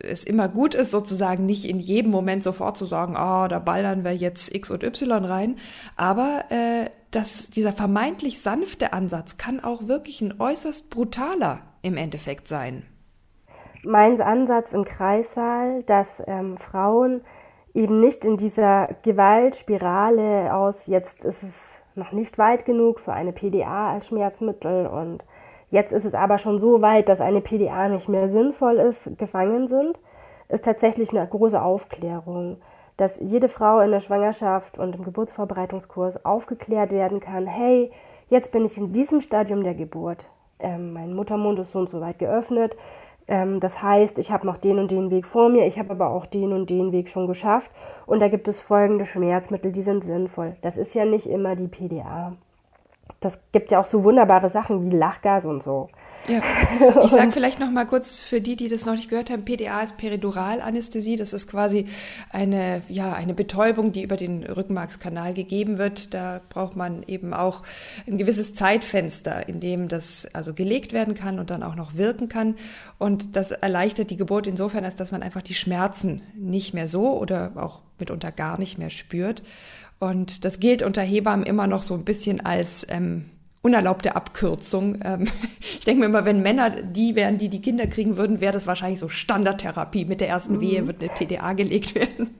es 0.00 0.24
immer 0.24 0.48
gut 0.48 0.74
ist, 0.74 0.90
sozusagen 0.90 1.46
nicht 1.46 1.64
in 1.64 1.78
jedem 1.78 2.10
Moment 2.10 2.42
sofort 2.42 2.76
zu 2.76 2.84
sagen, 2.84 3.16
ah, 3.16 3.44
oh, 3.44 3.48
da 3.48 3.58
ballern 3.58 4.04
wir 4.04 4.14
jetzt 4.14 4.54
X 4.54 4.70
und 4.70 4.82
Y 4.82 5.24
rein. 5.24 5.56
Aber 5.96 6.44
äh, 6.50 6.90
dass 7.10 7.50
dieser 7.50 7.72
vermeintlich 7.72 8.40
sanfte 8.40 8.92
Ansatz 8.92 9.36
kann 9.38 9.62
auch 9.62 9.88
wirklich 9.88 10.20
ein 10.20 10.38
äußerst 10.38 10.90
brutaler 10.90 11.60
im 11.82 11.96
Endeffekt 11.96 12.48
sein. 12.48 12.84
Mein 13.84 14.20
Ansatz 14.20 14.72
im 14.72 14.84
Kreissaal, 14.84 15.82
dass 15.84 16.22
ähm, 16.26 16.56
Frauen 16.58 17.22
eben 17.74 18.00
nicht 18.00 18.24
in 18.24 18.36
dieser 18.36 18.88
Gewaltspirale 19.02 20.54
aus, 20.54 20.86
jetzt 20.86 21.24
ist 21.24 21.42
es 21.42 21.81
noch 21.94 22.12
nicht 22.12 22.38
weit 22.38 22.64
genug 22.64 23.00
für 23.00 23.12
eine 23.12 23.32
PDA 23.32 23.92
als 23.92 24.08
Schmerzmittel 24.08 24.86
und 24.86 25.24
jetzt 25.70 25.92
ist 25.92 26.04
es 26.04 26.14
aber 26.14 26.38
schon 26.38 26.58
so 26.58 26.82
weit, 26.82 27.08
dass 27.08 27.20
eine 27.20 27.40
PDA 27.40 27.88
nicht 27.88 28.08
mehr 28.08 28.28
sinnvoll 28.28 28.76
ist, 28.76 29.18
gefangen 29.18 29.66
sind, 29.68 29.98
ist 30.48 30.64
tatsächlich 30.64 31.10
eine 31.10 31.26
große 31.26 31.60
Aufklärung, 31.60 32.58
dass 32.96 33.18
jede 33.20 33.48
Frau 33.48 33.80
in 33.80 33.90
der 33.90 34.00
Schwangerschaft 34.00 34.78
und 34.78 34.94
im 34.94 35.04
Geburtsvorbereitungskurs 35.04 36.24
aufgeklärt 36.24 36.90
werden 36.90 37.20
kann, 37.20 37.46
hey, 37.46 37.90
jetzt 38.28 38.52
bin 38.52 38.64
ich 38.64 38.76
in 38.76 38.92
diesem 38.92 39.20
Stadium 39.20 39.64
der 39.64 39.74
Geburt. 39.74 40.26
Ähm, 40.58 40.92
mein 40.92 41.14
Muttermund 41.14 41.58
ist 41.58 41.72
so 41.72 41.80
und 41.80 41.88
so 41.88 42.00
weit 42.00 42.18
geöffnet. 42.18 42.76
Ähm, 43.28 43.60
das 43.60 43.82
heißt, 43.82 44.18
ich 44.18 44.30
habe 44.30 44.46
noch 44.46 44.56
den 44.56 44.78
und 44.78 44.90
den 44.90 45.10
Weg 45.10 45.26
vor 45.26 45.48
mir, 45.48 45.66
ich 45.66 45.78
habe 45.78 45.90
aber 45.90 46.10
auch 46.10 46.26
den 46.26 46.52
und 46.52 46.70
den 46.70 46.92
Weg 46.92 47.08
schon 47.08 47.26
geschafft. 47.26 47.70
Und 48.06 48.20
da 48.20 48.28
gibt 48.28 48.48
es 48.48 48.60
folgende 48.60 49.06
Schmerzmittel, 49.06 49.72
die 49.72 49.82
sind 49.82 50.04
sinnvoll. 50.04 50.56
Das 50.62 50.76
ist 50.76 50.94
ja 50.94 51.04
nicht 51.04 51.26
immer 51.26 51.56
die 51.56 51.68
PDA. 51.68 52.34
Das 53.20 53.38
gibt 53.52 53.70
ja 53.70 53.80
auch 53.80 53.86
so 53.86 54.04
wunderbare 54.04 54.50
Sachen 54.50 54.90
wie 54.90 54.96
Lachgas 54.96 55.44
und 55.44 55.62
so. 55.62 55.88
Ja. 56.28 56.40
Ich 57.04 57.10
sage 57.10 57.32
vielleicht 57.32 57.58
noch 57.58 57.70
mal 57.70 57.86
kurz 57.86 58.20
für 58.20 58.40
die, 58.40 58.56
die 58.56 58.68
das 58.68 58.86
noch 58.86 58.94
nicht 58.94 59.08
gehört 59.08 59.30
haben, 59.30 59.44
PDA 59.44 59.82
ist 59.82 59.96
Periduralanästhesie. 59.96 61.16
Das 61.16 61.32
ist 61.32 61.48
quasi 61.48 61.86
eine, 62.30 62.82
ja, 62.88 63.12
eine 63.12 63.34
Betäubung, 63.34 63.92
die 63.92 64.02
über 64.02 64.16
den 64.16 64.44
Rückenmarkskanal 64.44 65.34
gegeben 65.34 65.78
wird. 65.78 66.14
Da 66.14 66.40
braucht 66.48 66.76
man 66.76 67.02
eben 67.06 67.34
auch 67.34 67.62
ein 68.06 68.18
gewisses 68.18 68.54
Zeitfenster, 68.54 69.48
in 69.48 69.60
dem 69.60 69.88
das 69.88 70.26
also 70.32 70.54
gelegt 70.54 70.92
werden 70.92 71.14
kann 71.14 71.38
und 71.38 71.50
dann 71.50 71.62
auch 71.62 71.76
noch 71.76 71.96
wirken 71.96 72.28
kann. 72.28 72.56
Und 72.98 73.36
das 73.36 73.50
erleichtert 73.50 74.10
die 74.10 74.16
Geburt 74.16 74.46
insofern, 74.46 74.84
als 74.84 74.96
dass 74.96 75.12
man 75.12 75.22
einfach 75.22 75.42
die 75.42 75.54
Schmerzen 75.54 76.22
nicht 76.34 76.74
mehr 76.74 76.88
so 76.88 77.18
oder 77.18 77.52
auch 77.56 77.82
mitunter 77.98 78.32
gar 78.32 78.58
nicht 78.58 78.78
mehr 78.78 78.90
spürt. 78.90 79.42
Und 80.02 80.44
das 80.44 80.58
gilt 80.58 80.82
unter 80.82 81.00
Hebammen 81.00 81.46
immer 81.46 81.68
noch 81.68 81.82
so 81.82 81.94
ein 81.94 82.04
bisschen 82.04 82.44
als 82.44 82.84
ähm, 82.90 83.26
unerlaubte 83.62 84.16
Abkürzung. 84.16 84.98
Ähm, 85.04 85.28
ich 85.78 85.84
denke 85.84 86.00
mir 86.00 86.06
immer, 86.06 86.24
wenn 86.24 86.42
Männer 86.42 86.70
die 86.70 87.14
wären, 87.14 87.38
die 87.38 87.48
die 87.48 87.60
Kinder 87.60 87.86
kriegen 87.86 88.16
würden, 88.16 88.40
wäre 88.40 88.52
das 88.52 88.66
wahrscheinlich 88.66 88.98
so 88.98 89.08
Standardtherapie. 89.08 90.04
Mit 90.04 90.20
der 90.20 90.28
ersten 90.28 90.60
Wehe 90.60 90.82
mhm. 90.82 90.86
wird 90.88 91.02
eine 91.02 91.10
PDA 91.10 91.52
gelegt 91.52 91.94
werden. 91.94 92.30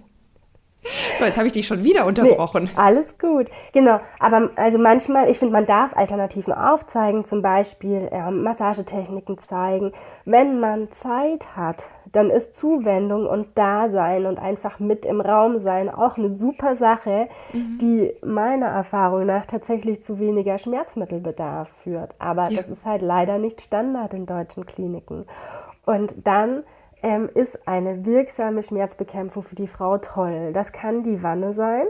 So, 1.18 1.24
jetzt 1.24 1.36
habe 1.36 1.46
ich 1.46 1.52
dich 1.52 1.66
schon 1.66 1.84
wieder 1.84 2.06
unterbrochen. 2.06 2.64
Nee, 2.64 2.80
alles 2.80 3.18
gut, 3.18 3.46
genau. 3.72 4.00
Aber 4.18 4.50
also 4.56 4.78
manchmal, 4.78 5.30
ich 5.30 5.38
finde, 5.38 5.52
man 5.52 5.66
darf 5.66 5.96
Alternativen 5.96 6.52
aufzeigen, 6.52 7.24
zum 7.24 7.42
Beispiel 7.42 8.08
äh, 8.10 8.30
Massagetechniken 8.30 9.38
zeigen. 9.38 9.92
Wenn 10.24 10.58
man 10.58 10.88
Zeit 10.92 11.56
hat, 11.56 11.88
dann 12.12 12.30
ist 12.30 12.54
Zuwendung 12.54 13.26
und 13.26 13.56
Dasein 13.56 14.26
und 14.26 14.38
einfach 14.38 14.80
mit 14.80 15.06
im 15.06 15.20
Raum 15.20 15.58
sein 15.58 15.88
auch 15.88 16.16
eine 16.16 16.30
super 16.30 16.76
Sache, 16.76 17.28
mhm. 17.52 17.78
die 17.80 18.12
meiner 18.24 18.66
Erfahrung 18.66 19.26
nach 19.26 19.46
tatsächlich 19.46 20.02
zu 20.02 20.18
weniger 20.18 20.58
Schmerzmittelbedarf 20.58 21.68
führt. 21.82 22.14
Aber 22.18 22.50
ja. 22.50 22.62
das 22.62 22.68
ist 22.68 22.84
halt 22.84 23.02
leider 23.02 23.38
nicht 23.38 23.60
Standard 23.60 24.14
in 24.14 24.26
deutschen 24.26 24.66
Kliniken. 24.66 25.26
Und 25.84 26.14
dann 26.24 26.64
ähm, 27.02 27.28
ist 27.34 27.66
eine 27.66 28.06
wirksame 28.06 28.62
Schmerzbekämpfung 28.62 29.42
für 29.42 29.56
die 29.56 29.66
Frau 29.66 29.98
toll. 29.98 30.52
Das 30.52 30.72
kann 30.72 31.02
die 31.02 31.22
Wanne 31.22 31.52
sein. 31.52 31.86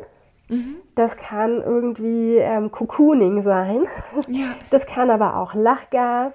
Mhm. 0.49 0.77
Das 0.95 1.17
kann 1.17 1.63
irgendwie 1.63 2.37
ähm, 2.37 2.71
Cocooning 2.71 3.43
sein. 3.43 3.83
Ja. 4.29 4.55
Das 4.71 4.87
kann 4.87 5.11
aber 5.11 5.37
auch 5.37 5.55
Lachgas 5.55 6.33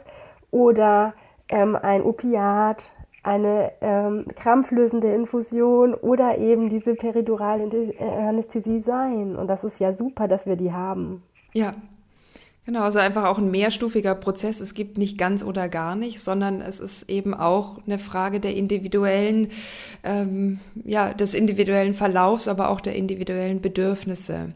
oder 0.52 1.14
ähm, 1.50 1.76
ein 1.76 2.02
Opiat, 2.04 2.84
eine 3.24 3.72
ähm, 3.82 4.26
krampflösende 4.36 5.14
Infusion 5.14 5.94
oder 5.94 6.38
eben 6.38 6.70
diese 6.70 6.96
peridurale 6.96 7.70
Anästhesie 8.00 8.82
sein. 8.82 9.36
Und 9.36 9.48
das 9.48 9.64
ist 9.64 9.80
ja 9.80 9.94
super, 9.94 10.28
dass 10.28 10.46
wir 10.46 10.56
die 10.56 10.72
haben. 10.72 11.24
Ja, 11.54 11.74
Genau, 12.68 12.82
also 12.82 13.00
einfach 13.00 13.24
auch 13.24 13.38
ein 13.38 13.50
mehrstufiger 13.50 14.14
Prozess. 14.14 14.60
Es 14.60 14.74
gibt 14.74 14.98
nicht 14.98 15.18
ganz 15.18 15.42
oder 15.42 15.70
gar 15.70 15.96
nicht, 15.96 16.20
sondern 16.20 16.60
es 16.60 16.82
ist 16.82 17.10
eben 17.10 17.34
auch 17.34 17.78
eine 17.86 17.98
Frage 17.98 18.42
der 18.42 18.58
individuellen, 18.58 19.52
ähm, 20.04 20.60
ja, 20.84 21.14
des 21.14 21.34
individuellen 21.34 21.94
Verlaufs, 21.94 22.50
aber 22.50 22.70
auch 22.70 22.82
der 22.82 22.98
individuellen 22.98 23.62
Bedürfnisse. 23.62 24.52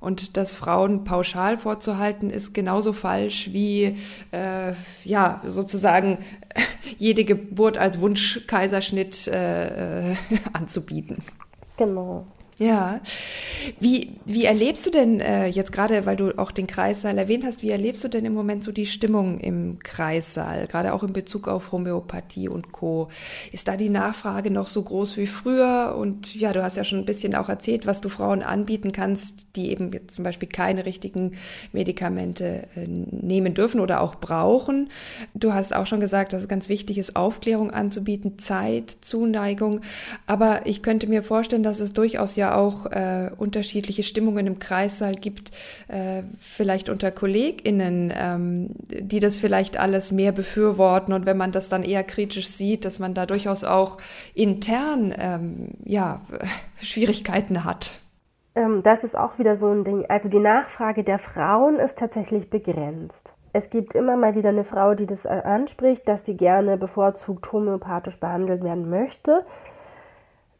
Und 0.00 0.38
das 0.38 0.54
Frauen 0.54 1.04
pauschal 1.04 1.58
vorzuhalten, 1.58 2.30
ist 2.30 2.54
genauso 2.54 2.94
falsch 2.94 3.50
wie, 3.52 3.98
äh, 4.30 4.72
ja, 5.04 5.42
sozusagen 5.44 6.20
jede 6.96 7.26
Geburt 7.26 7.76
als 7.76 8.00
Wunschkaiserschnitt 8.00 9.28
äh, 9.28 10.12
äh 10.12 10.16
anzubieten. 10.54 11.18
Genau. 11.76 12.26
Ja. 12.60 13.00
Wie, 13.78 14.18
wie 14.26 14.44
erlebst 14.44 14.86
du 14.86 14.90
denn 14.90 15.20
äh, 15.20 15.46
jetzt 15.46 15.72
gerade, 15.72 16.04
weil 16.04 16.16
du 16.16 16.36
auch 16.38 16.50
den 16.50 16.66
Kreissaal 16.66 17.16
erwähnt 17.16 17.42
hast, 17.42 17.62
wie 17.62 17.70
erlebst 17.70 18.04
du 18.04 18.08
denn 18.08 18.26
im 18.26 18.34
Moment 18.34 18.64
so 18.64 18.70
die 18.70 18.84
Stimmung 18.84 19.38
im 19.38 19.78
Kreissaal, 19.78 20.66
gerade 20.66 20.92
auch 20.92 21.02
in 21.02 21.14
Bezug 21.14 21.48
auf 21.48 21.72
Homöopathie 21.72 22.50
und 22.50 22.70
Co. 22.70 23.08
Ist 23.50 23.66
da 23.66 23.78
die 23.78 23.88
Nachfrage 23.88 24.50
noch 24.50 24.66
so 24.66 24.82
groß 24.82 25.16
wie 25.16 25.26
früher? 25.26 25.96
Und 25.98 26.34
ja, 26.34 26.52
du 26.52 26.62
hast 26.62 26.76
ja 26.76 26.84
schon 26.84 26.98
ein 26.98 27.06
bisschen 27.06 27.34
auch 27.34 27.48
erzählt, 27.48 27.86
was 27.86 28.02
du 28.02 28.10
Frauen 28.10 28.42
anbieten 28.42 28.92
kannst, 28.92 29.36
die 29.56 29.70
eben 29.70 29.90
zum 30.08 30.24
Beispiel 30.24 30.48
keine 30.48 30.84
richtigen 30.84 31.32
Medikamente 31.72 32.68
äh, 32.76 32.86
nehmen 32.86 33.54
dürfen 33.54 33.80
oder 33.80 34.02
auch 34.02 34.16
brauchen. 34.16 34.90
Du 35.32 35.54
hast 35.54 35.74
auch 35.74 35.86
schon 35.86 36.00
gesagt, 36.00 36.34
dass 36.34 36.42
es 36.42 36.48
ganz 36.48 36.68
wichtig 36.68 36.98
ist, 36.98 37.16
Aufklärung 37.16 37.70
anzubieten, 37.70 38.38
Zeit, 38.38 38.96
Zuneigung. 39.00 39.80
Aber 40.26 40.66
ich 40.66 40.82
könnte 40.82 41.06
mir 41.06 41.22
vorstellen, 41.22 41.62
dass 41.62 41.80
es 41.80 41.94
durchaus 41.94 42.36
ja 42.36 42.49
auch 42.56 42.86
äh, 42.86 43.30
unterschiedliche 43.36 44.02
Stimmungen 44.02 44.46
im 44.46 44.58
Kreissaal 44.58 45.14
gibt, 45.14 45.50
äh, 45.88 46.22
vielleicht 46.38 46.88
unter 46.88 47.10
KollegInnen, 47.10 48.12
ähm, 48.14 48.70
die 48.88 49.20
das 49.20 49.38
vielleicht 49.38 49.78
alles 49.78 50.12
mehr 50.12 50.32
befürworten 50.32 51.12
und 51.12 51.26
wenn 51.26 51.36
man 51.36 51.52
das 51.52 51.68
dann 51.68 51.82
eher 51.82 52.04
kritisch 52.04 52.48
sieht, 52.48 52.84
dass 52.84 52.98
man 52.98 53.14
da 53.14 53.26
durchaus 53.26 53.64
auch 53.64 53.98
intern 54.34 55.14
ähm, 55.18 55.68
ja, 55.84 56.20
Schwierigkeiten 56.80 57.64
hat. 57.64 57.92
Ähm, 58.54 58.82
das 58.82 59.04
ist 59.04 59.16
auch 59.16 59.38
wieder 59.38 59.56
so 59.56 59.68
ein 59.68 59.84
Ding. 59.84 60.04
Also 60.08 60.28
die 60.28 60.38
Nachfrage 60.38 61.04
der 61.04 61.18
Frauen 61.18 61.76
ist 61.76 61.98
tatsächlich 61.98 62.50
begrenzt. 62.50 63.32
Es 63.52 63.68
gibt 63.68 63.94
immer 63.94 64.16
mal 64.16 64.36
wieder 64.36 64.50
eine 64.50 64.64
Frau, 64.64 64.94
die 64.94 65.06
das 65.06 65.26
anspricht, 65.26 66.06
dass 66.06 66.24
sie 66.24 66.36
gerne 66.36 66.76
bevorzugt 66.76 67.50
homöopathisch 67.52 68.18
behandelt 68.18 68.62
werden 68.62 68.88
möchte. 68.88 69.44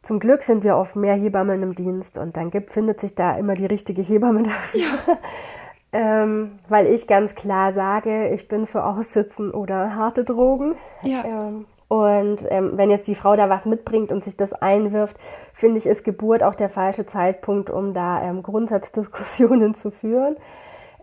Zum 0.01 0.19
Glück 0.19 0.41
sind 0.41 0.63
wir 0.63 0.77
oft 0.77 0.95
mehr 0.95 1.15
Hebammen 1.15 1.61
im 1.61 1.75
Dienst 1.75 2.17
und 2.17 2.35
dann 2.35 2.49
gibt, 2.49 2.71
findet 2.71 2.99
sich 2.99 3.13
da 3.13 3.37
immer 3.37 3.53
die 3.53 3.67
richtige 3.67 4.01
Hebamme 4.01 4.43
dafür. 4.43 4.81
Ja. 4.81 5.17
ähm, 5.93 6.53
weil 6.69 6.87
ich 6.87 7.07
ganz 7.07 7.35
klar 7.35 7.73
sage, 7.73 8.29
ich 8.29 8.47
bin 8.47 8.65
für 8.65 8.83
Aussitzen 8.83 9.51
oder 9.51 9.95
harte 9.95 10.23
Drogen. 10.23 10.75
Ja. 11.03 11.23
Ähm, 11.25 11.65
und 11.87 12.47
ähm, 12.49 12.77
wenn 12.77 12.89
jetzt 12.89 13.07
die 13.09 13.15
Frau 13.15 13.35
da 13.35 13.49
was 13.49 13.65
mitbringt 13.65 14.13
und 14.13 14.23
sich 14.23 14.37
das 14.37 14.53
einwirft, 14.53 15.17
finde 15.53 15.77
ich, 15.77 15.85
ist 15.85 16.05
Geburt 16.05 16.41
auch 16.41 16.55
der 16.55 16.69
falsche 16.69 17.05
Zeitpunkt, 17.05 17.69
um 17.69 17.93
da 17.93 18.23
ähm, 18.23 18.43
Grundsatzdiskussionen 18.43 19.73
zu 19.75 19.91
führen. 19.91 20.37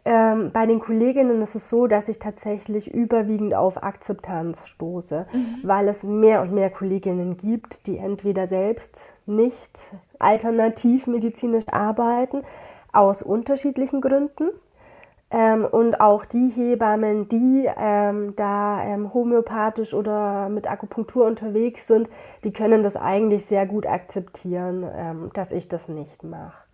Ähm, 0.05 0.51
bei 0.53 0.67
den 0.67 0.81
Kolleginnen 0.81 1.43
ist 1.43 1.55
es 1.55 1.69
so, 1.69 1.87
dass 1.87 2.09
ich 2.09 2.19
tatsächlich 2.19 2.93
überwiegend 2.93 3.55
auf 3.55 3.83
Akzeptanz 3.83 4.67
stoße, 4.67 5.27
mhm. 5.33 5.57
weil 5.63 5.89
es 5.89 6.03
mehr 6.03 6.43
und 6.43 6.53
mehr 6.53 6.71
Kolleginnen 6.71 7.37
gibt, 7.37 7.87
die 7.87 7.99
entweder 7.99 8.47
selbst 8.47 8.97
nicht 9.27 9.79
alternativ 10.19 11.07
medizinisch 11.07 11.69
arbeiten, 11.69 12.41
aus 12.93 13.23
unterschiedlichen 13.23 14.01
Gründen. 14.01 14.49
Ähm, 15.31 15.67
und 15.67 16.01
auch 16.01 16.25
die 16.25 16.49
Hebammen, 16.49 17.29
die 17.29 17.69
ähm, 17.77 18.35
da 18.37 18.83
ähm, 18.83 19.13
homöopathisch 19.13 19.93
oder 19.93 20.49
mit 20.49 20.71
Akupunktur 20.71 21.27
unterwegs 21.27 21.87
sind, 21.87 22.09
die 22.45 22.53
können 22.53 22.83
das 22.83 22.97
eigentlich 22.97 23.45
sehr 23.45 23.67
gut 23.67 23.87
akzeptieren, 23.87 24.87
ähm, 24.91 25.31
dass 25.35 25.53
ich 25.53 25.69
das 25.69 25.87
nicht 25.89 26.25
mache 26.25 26.68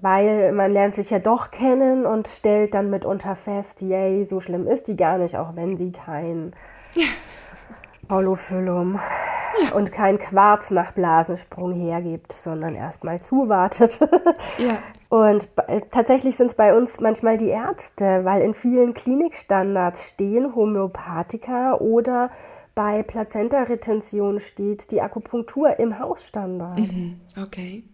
weil 0.00 0.52
man 0.52 0.72
lernt 0.72 0.94
sich 0.94 1.10
ja 1.10 1.18
doch 1.18 1.50
kennen 1.50 2.06
und 2.06 2.28
stellt 2.28 2.74
dann 2.74 2.90
mitunter 2.90 3.36
fest, 3.36 3.80
yay, 3.80 4.24
so 4.24 4.40
schlimm 4.40 4.66
ist 4.66 4.88
die 4.88 4.96
gar 4.96 5.18
nicht, 5.18 5.36
auch 5.36 5.56
wenn 5.56 5.76
sie 5.76 5.92
kein 5.92 6.52
ja. 6.94 7.06
Paulophyllum 8.08 8.98
ja. 9.62 9.74
und 9.74 9.92
kein 9.92 10.18
Quarz 10.18 10.70
nach 10.70 10.92
Blasensprung 10.92 11.74
hergibt, 11.74 12.32
sondern 12.32 12.74
erstmal 12.74 13.20
zuwartet. 13.20 14.00
Ja. 14.58 14.78
Und 15.08 15.48
tatsächlich 15.92 16.36
sind 16.36 16.48
es 16.48 16.56
bei 16.56 16.76
uns 16.76 16.98
manchmal 16.98 17.38
die 17.38 17.48
Ärzte, 17.48 18.24
weil 18.24 18.42
in 18.42 18.54
vielen 18.54 18.92
Klinikstandards 18.92 20.02
stehen 20.02 20.56
Homöopathika 20.56 21.74
oder 21.74 22.30
bei 22.74 23.04
Plazenta-Retention 23.04 24.40
steht 24.40 24.90
die 24.90 25.00
Akupunktur 25.00 25.78
im 25.78 26.00
Hausstandard. 26.00 26.78
Mhm. 26.78 27.20
Okay 27.40 27.84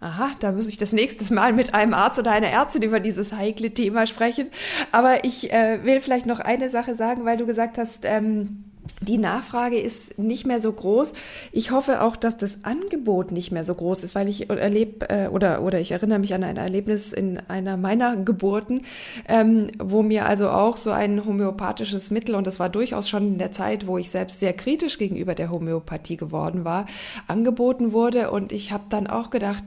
aha, 0.00 0.30
da 0.40 0.52
muss 0.52 0.66
ich 0.66 0.78
das 0.78 0.92
nächste 0.92 1.32
Mal 1.32 1.52
mit 1.52 1.74
einem 1.74 1.94
Arzt 1.94 2.18
oder 2.18 2.32
einer 2.32 2.48
Ärztin 2.48 2.82
über 2.82 3.00
dieses 3.00 3.32
heikle 3.32 3.72
Thema 3.72 4.06
sprechen. 4.06 4.48
Aber 4.92 5.24
ich 5.24 5.52
äh, 5.52 5.84
will 5.84 6.00
vielleicht 6.00 6.26
noch 6.26 6.40
eine 6.40 6.70
Sache 6.70 6.94
sagen, 6.94 7.24
weil 7.24 7.36
du 7.36 7.46
gesagt 7.46 7.76
hast, 7.78 8.00
ähm, 8.04 8.64
die 9.02 9.18
Nachfrage 9.18 9.78
ist 9.78 10.18
nicht 10.18 10.46
mehr 10.46 10.60
so 10.60 10.72
groß. 10.72 11.12
Ich 11.52 11.70
hoffe 11.70 12.02
auch, 12.02 12.16
dass 12.16 12.36
das 12.36 12.64
Angebot 12.64 13.32
nicht 13.32 13.50
mehr 13.50 13.64
so 13.64 13.74
groß 13.74 14.04
ist, 14.04 14.14
weil 14.14 14.28
ich 14.28 14.50
erlebe 14.50 15.08
äh, 15.08 15.28
oder, 15.28 15.62
oder 15.62 15.80
ich 15.80 15.92
erinnere 15.92 16.18
mich 16.18 16.34
an 16.34 16.44
ein 16.44 16.56
Erlebnis 16.56 17.12
in 17.12 17.38
einer 17.48 17.76
meiner 17.76 18.16
Geburten, 18.24 18.82
ähm, 19.28 19.68
wo 19.78 20.02
mir 20.02 20.26
also 20.26 20.50
auch 20.50 20.76
so 20.76 20.90
ein 20.90 21.24
homöopathisches 21.24 22.10
Mittel, 22.10 22.34
und 22.34 22.46
das 22.46 22.60
war 22.60 22.68
durchaus 22.68 23.08
schon 23.08 23.26
in 23.28 23.38
der 23.38 23.52
Zeit, 23.52 23.86
wo 23.86 23.98
ich 23.98 24.10
selbst 24.10 24.40
sehr 24.40 24.52
kritisch 24.52 24.98
gegenüber 24.98 25.34
der 25.34 25.50
Homöopathie 25.50 26.16
geworden 26.16 26.64
war, 26.64 26.86
angeboten 27.26 27.92
wurde. 27.92 28.30
Und 28.30 28.52
ich 28.52 28.72
habe 28.72 28.84
dann 28.88 29.06
auch 29.06 29.30
gedacht, 29.30 29.64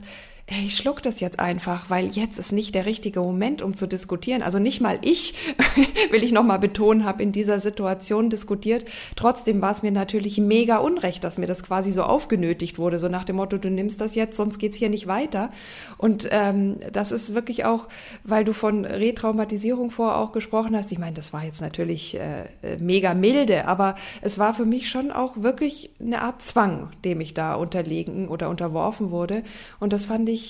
ich 0.65 0.75
schluck 0.75 1.01
das 1.01 1.19
jetzt 1.19 1.39
einfach, 1.39 1.89
weil 1.89 2.07
jetzt 2.07 2.37
ist 2.37 2.51
nicht 2.51 2.75
der 2.75 2.85
richtige 2.85 3.21
Moment, 3.21 3.61
um 3.61 3.73
zu 3.73 3.87
diskutieren. 3.87 4.43
Also 4.43 4.59
nicht 4.59 4.81
mal 4.81 4.99
ich, 5.01 5.33
will 6.11 6.23
ich 6.23 6.31
nochmal 6.31 6.59
betonen, 6.59 7.05
habe 7.05 7.23
in 7.23 7.31
dieser 7.31 7.59
Situation 7.59 8.29
diskutiert. 8.29 8.85
Trotzdem 9.15 9.61
war 9.61 9.71
es 9.71 9.81
mir 9.81 9.91
natürlich 9.91 10.37
mega 10.37 10.77
unrecht, 10.77 11.23
dass 11.23 11.37
mir 11.37 11.47
das 11.47 11.63
quasi 11.63 11.91
so 11.91 12.03
aufgenötigt 12.03 12.77
wurde, 12.77 12.99
so 12.99 13.07
nach 13.07 13.23
dem 13.23 13.37
Motto, 13.37 13.57
du 13.57 13.69
nimmst 13.69 14.01
das 14.01 14.15
jetzt, 14.15 14.37
sonst 14.37 14.59
geht's 14.59 14.77
hier 14.77 14.89
nicht 14.89 15.07
weiter. 15.07 15.49
Und 15.97 16.27
ähm, 16.31 16.77
das 16.91 17.11
ist 17.11 17.33
wirklich 17.33 17.65
auch, 17.65 17.87
weil 18.23 18.43
du 18.43 18.53
von 18.53 18.85
Retraumatisierung 18.85 19.91
vorher 19.91 20.17
auch 20.17 20.31
gesprochen 20.33 20.75
hast. 20.75 20.91
Ich 20.91 20.99
meine, 20.99 21.13
das 21.13 21.33
war 21.33 21.43
jetzt 21.43 21.61
natürlich 21.61 22.19
äh, 22.19 22.45
mega 22.79 23.13
milde, 23.13 23.65
aber 23.67 23.95
es 24.21 24.37
war 24.39 24.53
für 24.53 24.65
mich 24.65 24.89
schon 24.89 25.11
auch 25.11 25.37
wirklich 25.37 25.89
eine 25.99 26.21
Art 26.21 26.41
Zwang, 26.41 26.89
dem 27.03 27.21
ich 27.21 27.33
da 27.33 27.55
unterlegen 27.55 28.27
oder 28.27 28.49
unterworfen 28.49 29.11
wurde. 29.11 29.43
Und 29.79 29.93
das 29.93 30.05
fand 30.05 30.29
ich 30.29 30.42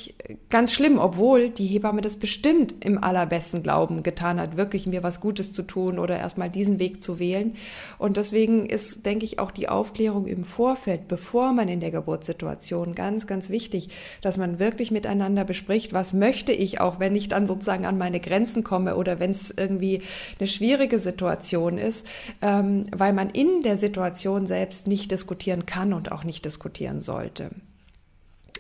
ganz 0.50 0.72
schlimm, 0.74 0.98
obwohl 0.98 1.50
die 1.50 1.68
Hebamme 1.68 2.02
das 2.02 2.18
bestimmt 2.18 2.76
im 2.80 3.04
allerbesten 3.04 3.64
Glauben 3.64 4.04
getan 4.04 4.40
hat, 4.40 4.58
wirklich 4.58 4.88
mir 4.88 5.04
was 5.04 5.20
Gutes 5.20 5.52
zu 5.52 5.64
tun 5.64 6.00
oder 6.00 6.18
erstmal 6.18 6.50
diesen 6.50 6.80
Weg 6.80 7.04
zu 7.04 7.20
wählen. 7.20 7.56
Und 7.98 8.18
deswegen 8.18 8.66
ist, 8.66 9.06
denke 9.06 9.26
ich, 9.26 9.40
auch 9.40 9.52
die 9.52 9.70
Aufklärung 9.70 10.26
im 10.26 10.44
Vorfeld, 10.44 11.08
bevor 11.08 11.54
man 11.54 11.68
in 11.68 11.80
der 11.80 11.92
Geburtssituation, 11.92 12.96
ganz, 12.96 13.28
ganz 13.28 13.50
wichtig, 13.50 13.90
dass 14.22 14.38
man 14.38 14.60
wirklich 14.60 14.92
miteinander 14.92 15.44
bespricht, 15.44 15.94
was 15.94 16.14
möchte 16.14 16.52
ich, 16.52 16.80
auch 16.80 17.00
wenn 17.00 17.16
ich 17.16 17.28
dann 17.28 17.48
sozusagen 17.48 17.86
an 17.86 17.98
meine 17.98 18.20
Grenzen 18.20 18.64
komme 18.64 18.96
oder 18.96 19.20
wenn 19.20 19.32
es 19.32 19.54
irgendwie 19.56 20.02
eine 20.40 20.48
schwierige 20.48 21.00
Situation 21.00 21.78
ist, 21.78 22.08
ähm, 22.42 22.86
weil 22.92 23.14
man 23.14 23.30
in 23.30 23.64
der 23.64 23.78
Situation 23.78 24.46
selbst 24.46 24.88
nicht 24.88 25.12
diskutieren 25.12 25.66
kann 25.66 25.94
und 25.94 26.12
auch 26.12 26.24
nicht 26.24 26.46
diskutieren 26.46 27.02
sollte. 27.02 27.52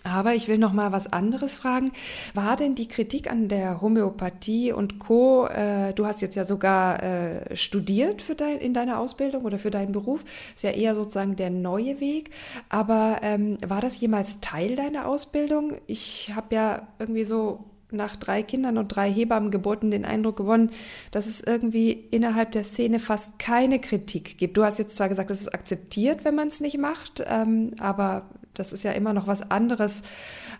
Aber 0.03 0.35
ich 0.35 0.47
will 0.47 0.57
noch 0.57 0.73
mal 0.73 0.91
was 0.91 1.11
anderes 1.11 1.55
fragen. 1.55 1.91
War 2.33 2.57
denn 2.57 2.75
die 2.75 2.87
Kritik 2.87 3.31
an 3.31 3.47
der 3.47 3.81
Homöopathie 3.81 4.73
und 4.73 4.99
Co. 4.99 5.47
Äh, 5.47 5.93
du 5.93 6.05
hast 6.05 6.21
jetzt 6.21 6.35
ja 6.35 6.45
sogar 6.45 7.01
äh, 7.01 7.55
studiert 7.55 8.21
für 8.21 8.35
dein, 8.35 8.57
in 8.57 8.73
deiner 8.73 8.99
Ausbildung 8.99 9.45
oder 9.45 9.57
für 9.57 9.71
deinen 9.71 9.93
Beruf. 9.93 10.25
Ist 10.55 10.63
ja 10.63 10.71
eher 10.71 10.95
sozusagen 10.95 11.35
der 11.37 11.49
neue 11.49 12.01
Weg. 12.01 12.31
Aber 12.69 13.19
ähm, 13.21 13.57
war 13.65 13.79
das 13.79 13.99
jemals 13.99 14.41
Teil 14.41 14.75
deiner 14.75 15.07
Ausbildung? 15.07 15.77
Ich 15.87 16.33
habe 16.35 16.53
ja 16.55 16.87
irgendwie 16.99 17.23
so 17.23 17.65
nach 17.93 18.15
drei 18.15 18.43
Kindern 18.43 18.77
und 18.77 18.89
drei 18.89 19.09
Hebammengeburten 19.11 19.91
den 19.91 20.03
Eindruck 20.03 20.35
gewonnen, 20.35 20.71
dass 21.11 21.27
es 21.27 21.41
irgendwie 21.41 21.91
innerhalb 21.91 22.51
der 22.51 22.63
Szene 22.63 22.99
fast 22.99 23.39
keine 23.39 23.79
Kritik 23.79 24.37
gibt. 24.37 24.57
Du 24.57 24.63
hast 24.63 24.79
jetzt 24.79 24.97
zwar 24.97 25.09
gesagt, 25.09 25.31
es 25.31 25.41
ist 25.41 25.53
akzeptiert, 25.53 26.25
wenn 26.25 26.35
man 26.35 26.47
es 26.47 26.59
nicht 26.59 26.77
macht, 26.77 27.23
ähm, 27.25 27.71
aber 27.79 28.25
das 28.53 28.73
ist 28.73 28.83
ja 28.83 28.91
immer 28.91 29.13
noch 29.13 29.27
was 29.27 29.49
anderes 29.51 30.01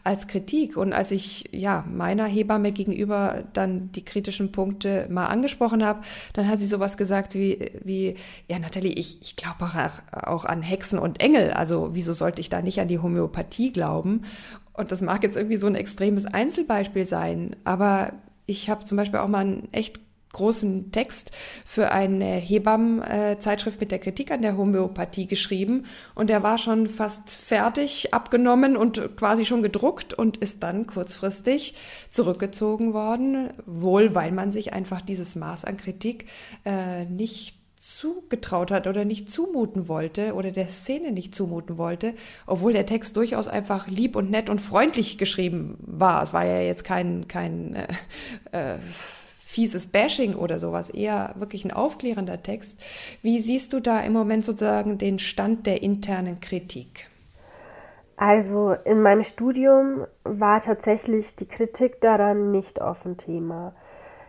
als 0.04 0.28
Kritik. 0.28 0.78
Und 0.78 0.94
als 0.94 1.12
ich 1.12 1.50
ja 1.52 1.84
meiner 1.88 2.26
Hebamme 2.26 2.72
gegenüber 2.72 3.44
dann 3.54 3.92
die 3.92 4.04
kritischen 4.04 4.52
Punkte 4.52 5.08
mal 5.10 5.28
angesprochen 5.28 5.84
habe, 5.84 6.02
dann 6.34 6.48
hat 6.48 6.60
sie 6.60 6.66
sowas 6.66 6.98
gesagt 6.98 7.36
wie, 7.36 7.72
wie 7.84 8.16
ja 8.48 8.60
Nathalie, 8.60 8.94
ich, 8.94 9.22
ich 9.22 9.36
glaube 9.36 9.66
auch, 9.66 10.24
auch 10.24 10.46
an 10.46 10.62
Hexen 10.62 11.00
und 11.00 11.22
Engel. 11.22 11.52
Also 11.52 11.92
wieso 11.94 12.14
sollte 12.14 12.42
ich 12.42 12.50
da 12.50 12.62
nicht 12.62 12.80
an 12.80 12.88
die 12.88 13.00
Homöopathie 13.00 13.72
glauben? 13.72 14.24
Und 14.74 14.92
das 14.92 15.02
mag 15.02 15.24
jetzt 15.24 15.38
irgendwie 15.38 15.58
so 15.58 15.68
ein 15.68 15.76
extremes 15.76 16.26
Einzelbeispiel 16.26 17.06
sein, 17.06 17.56
aber 17.64 18.14
ich 18.46 18.70
habe 18.70 18.84
zum 18.84 18.98
Beispiel 18.98 19.20
auch 19.20 19.28
mal 19.28 19.40
einen 19.40 19.68
echt 19.72 20.00
großen 20.34 20.92
Text 20.92 21.32
für 21.66 21.92
eine 21.92 22.26
Hebammenzeitschrift 22.26 23.80
mit 23.80 23.92
der 23.92 24.00
Kritik 24.00 24.32
an 24.32 24.42
der 24.42 24.58
Homöopathie 24.58 25.28
geschrieben 25.28 25.86
und 26.16 26.30
der 26.30 26.44
war 26.44 26.58
schon 26.58 26.88
fast 26.88 27.30
fertig 27.30 28.14
abgenommen 28.14 28.76
und 28.76 29.16
quasi 29.16 29.46
schon 29.46 29.64
gedruckt 29.64 30.14
und 30.14 30.38
ist 30.38 30.62
dann 30.64 30.86
kurzfristig 30.88 31.76
zurückgezogen 32.10 32.94
worden, 32.94 33.54
wohl 33.66 34.14
weil 34.16 34.32
man 34.32 34.52
sich 34.52 34.74
einfach 34.74 35.02
dieses 35.02 35.36
Maß 35.36 35.64
an 35.64 35.78
Kritik 35.78 36.26
äh, 36.66 37.06
nicht 37.06 37.56
zugetraut 37.84 38.72
hat 38.72 38.88
oder 38.88 39.04
nicht 39.04 39.30
zumuten 39.30 39.90
wollte 39.90 40.36
oder 40.36 40.52
der 40.52 40.70
Szene 40.70 41.12
nicht 41.12 41.36
zumuten 41.36 41.78
wollte, 41.78 42.14
obwohl 42.48 42.72
der 42.72 42.86
Text 42.86 43.18
durchaus 43.18 43.50
einfach 43.50 43.90
lieb 43.90 44.16
und 44.16 44.32
nett 44.32 44.50
und 44.50 44.62
freundlich 44.62 45.18
geschrieben 45.18 45.78
war. 45.80 46.24
Es 46.24 46.32
war 46.32 46.46
ja 46.46 46.62
jetzt 46.62 46.86
kein, 46.86 47.28
kein 47.28 47.76
äh, 47.76 47.88
äh, 48.54 48.78
fieses 49.54 49.86
Bashing 49.86 50.34
oder 50.36 50.58
sowas, 50.58 50.90
eher 50.90 51.36
wirklich 51.36 51.64
ein 51.64 51.72
aufklärender 51.72 52.42
Text. 52.42 52.82
Wie 53.22 53.38
siehst 53.38 53.72
du 53.72 53.80
da 53.80 54.00
im 54.00 54.12
Moment 54.12 54.46
sozusagen 54.46 54.98
den 54.98 55.20
Stand 55.20 55.68
der 55.68 55.84
internen 55.84 56.40
Kritik? 56.40 57.08
Also 58.18 58.76
in 58.86 59.02
meinem 59.02 59.24
Studium 59.24 60.08
war 60.24 60.62
tatsächlich 60.62 61.36
die 61.36 61.46
Kritik 61.46 62.02
daran 62.02 62.50
nicht 62.50 62.82
offen 62.82 63.18
Thema. 63.18 63.74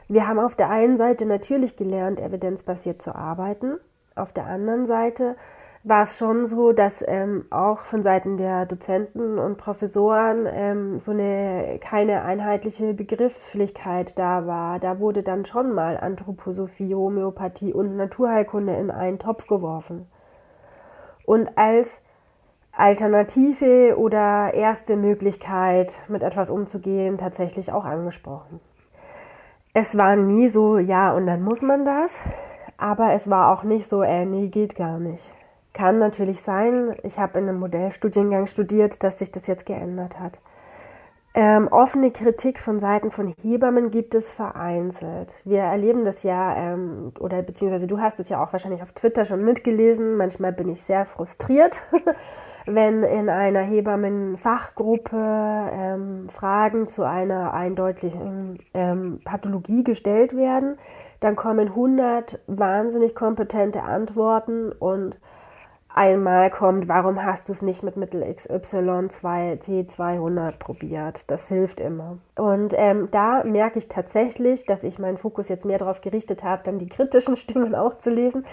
Wir 0.08 0.28
haben 0.28 0.38
auf 0.38 0.56
der 0.56 0.68
einen 0.68 0.98
Seite 0.98 1.24
natürlich 1.24 1.76
gelernt, 1.76 2.20
evidenzbasiert 2.20 3.00
zu 3.00 3.14
arbeiten. 3.14 3.78
Auf 4.14 4.32
der 4.32 4.46
anderen 4.46 4.86
Seite 4.86 5.36
war 5.84 6.02
es 6.02 6.18
schon 6.18 6.46
so, 6.46 6.72
dass 6.72 7.04
ähm, 7.06 7.44
auch 7.50 7.80
von 7.80 8.02
Seiten 8.02 8.36
der 8.36 8.66
Dozenten 8.66 9.38
und 9.38 9.58
Professoren 9.58 10.46
ähm, 10.50 10.98
so 10.98 11.12
eine 11.12 11.78
keine 11.80 12.22
einheitliche 12.22 12.94
Begrifflichkeit 12.94 14.18
da 14.18 14.46
war. 14.46 14.80
Da 14.80 14.98
wurde 14.98 15.22
dann 15.22 15.44
schon 15.44 15.72
mal 15.72 15.96
Anthroposophie, 15.96 16.94
Homöopathie 16.94 17.72
und 17.72 17.96
Naturheilkunde 17.96 18.74
in 18.74 18.90
einen 18.90 19.18
Topf 19.18 19.46
geworfen. 19.46 20.06
Und 21.26 21.56
als 21.56 22.00
Alternative 22.72 23.96
oder 23.96 24.52
erste 24.52 24.96
Möglichkeit, 24.96 25.92
mit 26.08 26.22
etwas 26.22 26.50
umzugehen, 26.50 27.18
tatsächlich 27.18 27.70
auch 27.70 27.84
angesprochen 27.84 28.60
es 29.76 29.98
war 29.98 30.14
nie 30.14 30.48
so, 30.48 30.78
ja, 30.78 31.12
und 31.12 31.26
dann 31.26 31.42
muss 31.42 31.60
man 31.60 31.84
das. 31.84 32.18
Aber 32.78 33.12
es 33.12 33.28
war 33.28 33.52
auch 33.52 33.64
nicht 33.64 33.90
so, 33.90 34.02
äh, 34.02 34.24
nee, 34.24 34.48
geht 34.48 34.76
gar 34.76 34.98
nicht. 34.98 35.30
Kann 35.74 35.98
natürlich 35.98 36.40
sein, 36.40 36.94
ich 37.02 37.18
habe 37.18 37.38
in 37.38 37.48
einem 37.48 37.58
Modellstudiengang 37.58 38.46
studiert, 38.46 39.02
dass 39.02 39.18
sich 39.18 39.32
das 39.32 39.48
jetzt 39.48 39.66
geändert 39.66 40.20
hat. 40.20 40.38
Ähm, 41.36 41.66
offene 41.66 42.12
Kritik 42.12 42.60
von 42.60 42.78
Seiten 42.78 43.10
von 43.10 43.34
Hebammen 43.42 43.90
gibt 43.90 44.14
es 44.14 44.30
vereinzelt. 44.30 45.34
Wir 45.44 45.62
erleben 45.62 46.04
das 46.04 46.22
ja, 46.22 46.54
ähm, 46.54 47.10
oder 47.18 47.42
beziehungsweise 47.42 47.88
du 47.88 47.98
hast 47.98 48.20
es 48.20 48.28
ja 48.28 48.40
auch 48.40 48.52
wahrscheinlich 48.52 48.84
auf 48.84 48.92
Twitter 48.92 49.24
schon 49.24 49.44
mitgelesen. 49.44 50.16
Manchmal 50.16 50.52
bin 50.52 50.68
ich 50.68 50.80
sehr 50.82 51.06
frustriert, 51.06 51.80
wenn 52.66 53.02
in 53.02 53.28
einer 53.28 53.62
Hebammenfachgruppe 53.62 55.16
ähm, 55.72 56.28
Fragen 56.28 56.86
zu 56.86 57.02
einer 57.02 57.52
eindeutigen 57.52 58.60
ähm, 58.74 59.18
Pathologie 59.24 59.82
gestellt 59.82 60.36
werden, 60.36 60.78
dann 61.18 61.34
kommen 61.34 61.66
100 61.66 62.38
wahnsinnig 62.46 63.16
kompetente 63.16 63.82
Antworten 63.82 64.70
und 64.70 65.16
einmal 65.94 66.50
kommt, 66.50 66.88
warum 66.88 67.24
hast 67.24 67.48
du 67.48 67.52
es 67.52 67.62
nicht 67.62 67.82
mit 67.82 67.96
Mittel 67.96 68.22
XY 68.34 69.08
2 69.08 69.58
T200 69.64 70.58
probiert? 70.58 71.30
Das 71.30 71.48
hilft 71.48 71.80
immer. 71.80 72.18
Und 72.36 72.74
ähm, 72.76 73.08
da 73.10 73.44
merke 73.44 73.78
ich 73.78 73.88
tatsächlich, 73.88 74.66
dass 74.66 74.82
ich 74.82 74.98
meinen 74.98 75.18
Fokus 75.18 75.48
jetzt 75.48 75.64
mehr 75.64 75.78
darauf 75.78 76.00
gerichtet 76.00 76.42
habe, 76.42 76.62
dann 76.64 76.78
die 76.78 76.88
kritischen 76.88 77.36
Stimmen 77.38 77.74
auch 77.74 77.98
zu 77.98 78.10
lesen, 78.10 78.44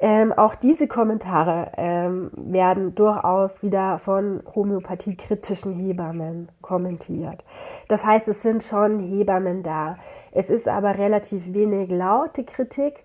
ähm, 0.00 0.32
auch 0.32 0.54
diese 0.54 0.86
Kommentare 0.86 1.72
ähm, 1.76 2.30
werden 2.36 2.94
durchaus 2.94 3.62
wieder 3.62 3.98
von 3.98 4.42
homöopathiekritischen 4.54 5.74
Hebammen 5.74 6.50
kommentiert. 6.60 7.42
Das 7.88 8.04
heißt, 8.04 8.28
es 8.28 8.42
sind 8.42 8.62
schon 8.62 9.00
Hebammen 9.00 9.64
da. 9.64 9.96
Es 10.30 10.50
ist 10.50 10.68
aber 10.68 10.98
relativ 10.98 11.52
wenig 11.52 11.90
laute 11.90 12.44
Kritik 12.44 13.02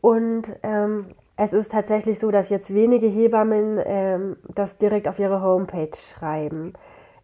und 0.00 0.44
ähm, 0.62 1.06
es 1.36 1.52
ist 1.52 1.70
tatsächlich 1.72 2.18
so, 2.18 2.30
dass 2.30 2.48
jetzt 2.48 2.72
wenige 2.72 3.06
Hebammen 3.06 3.80
ähm, 3.84 4.36
das 4.54 4.78
direkt 4.78 5.08
auf 5.08 5.18
ihre 5.18 5.42
Homepage 5.42 5.96
schreiben. 5.96 6.72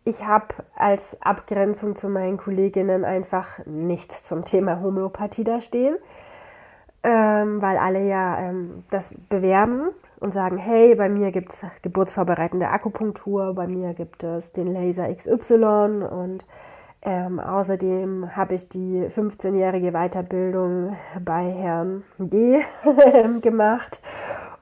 Ich 0.05 0.27
habe 0.27 0.47
als 0.75 1.17
Abgrenzung 1.23 1.97
zu 1.97 2.09
meinen 2.09 2.37
Kolleginnen 2.37 3.05
einfach 3.05 3.47
nichts 3.67 4.25
zum 4.25 4.45
Thema 4.45 4.81
Homöopathie 4.81 5.45
da 5.45 5.61
stehen 5.61 5.97
ähm, 7.05 7.61
weil 7.61 7.79
alle 7.79 8.07
ja 8.07 8.39
ähm, 8.39 8.85
das 8.91 9.13
bewerben 9.29 9.89
und 10.21 10.33
sagen, 10.33 10.57
hey, 10.57 10.95
bei 10.95 11.09
mir 11.09 11.33
gibt 11.33 11.53
es 11.53 11.65
geburtsvorbereitende 11.83 12.69
Akupunktur, 12.69 13.55
bei 13.55 13.67
mir 13.67 13.95
gibt 13.95 14.23
es 14.23 14.53
den 14.53 14.73
Laser 14.73 15.13
XY 15.13 16.05
und 16.11 16.47
ähm, 17.05 17.41
außerdem 17.41 18.37
habe 18.37 18.55
ich 18.55 18.69
die 18.69 19.07
15-jährige 19.09 19.93
Weiterbildung 19.93 20.97
bei 21.25 21.51
Herrn 21.51 22.05
G 22.19 22.61
gemacht. 23.41 24.01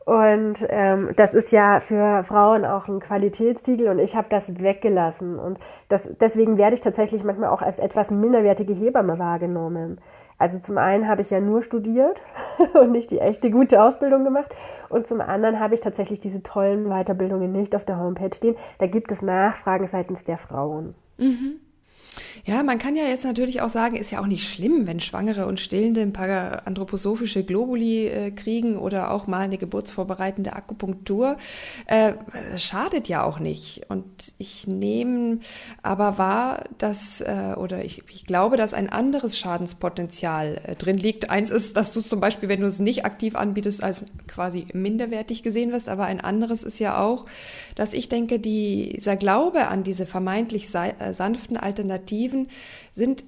Und 0.07 0.67
ähm, 0.71 1.11
das 1.17 1.35
ist 1.35 1.53
ja 1.53 1.81
für 1.81 2.25
Frauen 2.25 2.65
auch 2.65 2.89
ein 2.89 3.01
Qualitätstitel 3.01 3.89
und 3.89 3.99
ich 3.99 4.17
habe 4.17 4.29
das 4.31 4.61
weggelassen. 4.61 5.39
Und 5.39 5.59
das, 5.89 6.09
deswegen 6.19 6.57
werde 6.57 6.75
ich 6.75 6.81
tatsächlich 6.81 7.23
manchmal 7.23 7.51
auch 7.51 7.63
als 7.63 7.79
etwas 7.79 8.11
minderwertige 8.11 8.73
Hebamme 8.73 9.19
wahrgenommen. 9.19 10.01
Also 10.39 10.59
zum 10.59 10.79
einen 10.79 11.07
habe 11.07 11.21
ich 11.21 11.29
ja 11.29 11.39
nur 11.39 11.63
studiert 11.63 12.23
und 12.73 12.93
nicht 12.93 13.11
die 13.11 13.21
echte 13.21 13.51
gute 13.51 13.83
Ausbildung 13.83 14.25
gemacht. 14.25 14.55
Und 14.89 15.07
zum 15.07 15.21
anderen 15.21 15.61
habe 15.61 15.75
ich 15.75 15.81
tatsächlich 15.81 16.19
diese 16.21 16.43
tollen 16.43 16.89
Weiterbildungen 16.89 17.53
nicht 17.53 17.77
auf 17.77 17.85
der 17.85 17.99
Homepage 17.99 18.35
stehen. 18.35 18.57
Da 18.79 18.87
gibt 18.87 19.13
es 19.13 19.21
Nachfragen 19.21 19.87
seitens 19.87 20.25
der 20.25 20.39
Frauen. 20.39 20.95
Mhm. 21.19 21.61
Ja, 22.45 22.63
man 22.63 22.79
kann 22.79 22.97
ja 22.97 23.05
jetzt 23.05 23.25
natürlich 23.25 23.61
auch 23.61 23.69
sagen, 23.69 23.97
ist 23.97 24.11
ja 24.11 24.21
auch 24.21 24.27
nicht 24.27 24.49
schlimm, 24.49 24.87
wenn 24.87 24.99
Schwangere 25.01 25.47
und 25.47 25.61
Stillende 25.61 26.01
ein 26.01 26.13
paar 26.13 26.67
anthroposophische 26.67 27.45
Globuli 27.45 28.07
äh, 28.07 28.31
kriegen 28.31 28.77
oder 28.77 29.13
auch 29.13 29.27
mal 29.27 29.41
eine 29.41 29.59
geburtsvorbereitende 29.59 30.55
Akupunktur. 30.55 31.37
Äh, 31.87 32.15
schadet 32.57 33.09
ja 33.09 33.23
auch 33.23 33.39
nicht. 33.39 33.83
Und 33.89 34.05
ich 34.39 34.67
nehme 34.67 35.39
aber 35.83 36.19
wahr, 36.19 36.65
dass, 36.79 37.21
äh, 37.21 37.55
oder 37.57 37.85
ich, 37.85 38.03
ich, 38.13 38.27
glaube, 38.27 38.57
dass 38.57 38.75
ein 38.75 38.89
anderes 38.89 39.39
Schadenspotenzial 39.39 40.61
äh, 40.65 40.75
drin 40.77 40.99
liegt. 40.99 41.31
Eins 41.31 41.51
ist, 41.51 41.77
dass 41.77 41.93
du 41.93 42.01
zum 42.01 42.21
Beispiel, 42.21 42.49
wenn 42.49 42.61
du 42.61 42.67
es 42.67 42.81
nicht 42.81 43.05
aktiv 43.05 43.37
anbietest, 43.37 43.83
als 43.83 44.07
quasi 44.27 44.67
minderwertig 44.73 45.43
gesehen 45.43 45.73
wirst. 45.73 45.89
Aber 45.89 46.07
ein 46.07 46.21
anderes 46.21 46.63
ist 46.63 46.81
ja 46.81 47.01
auch, 47.01 47.27
dass 47.77 47.93
ich 47.93 48.09
denke, 48.09 48.41
dieser 48.41 49.17
Glaube 49.17 49.69
an 49.69 49.85
diese 49.85 50.07
vermeintlich 50.07 50.75
äh, 50.75 51.15
sanften 51.15 51.57
Alternativen 51.57 52.00
sind 52.95 53.25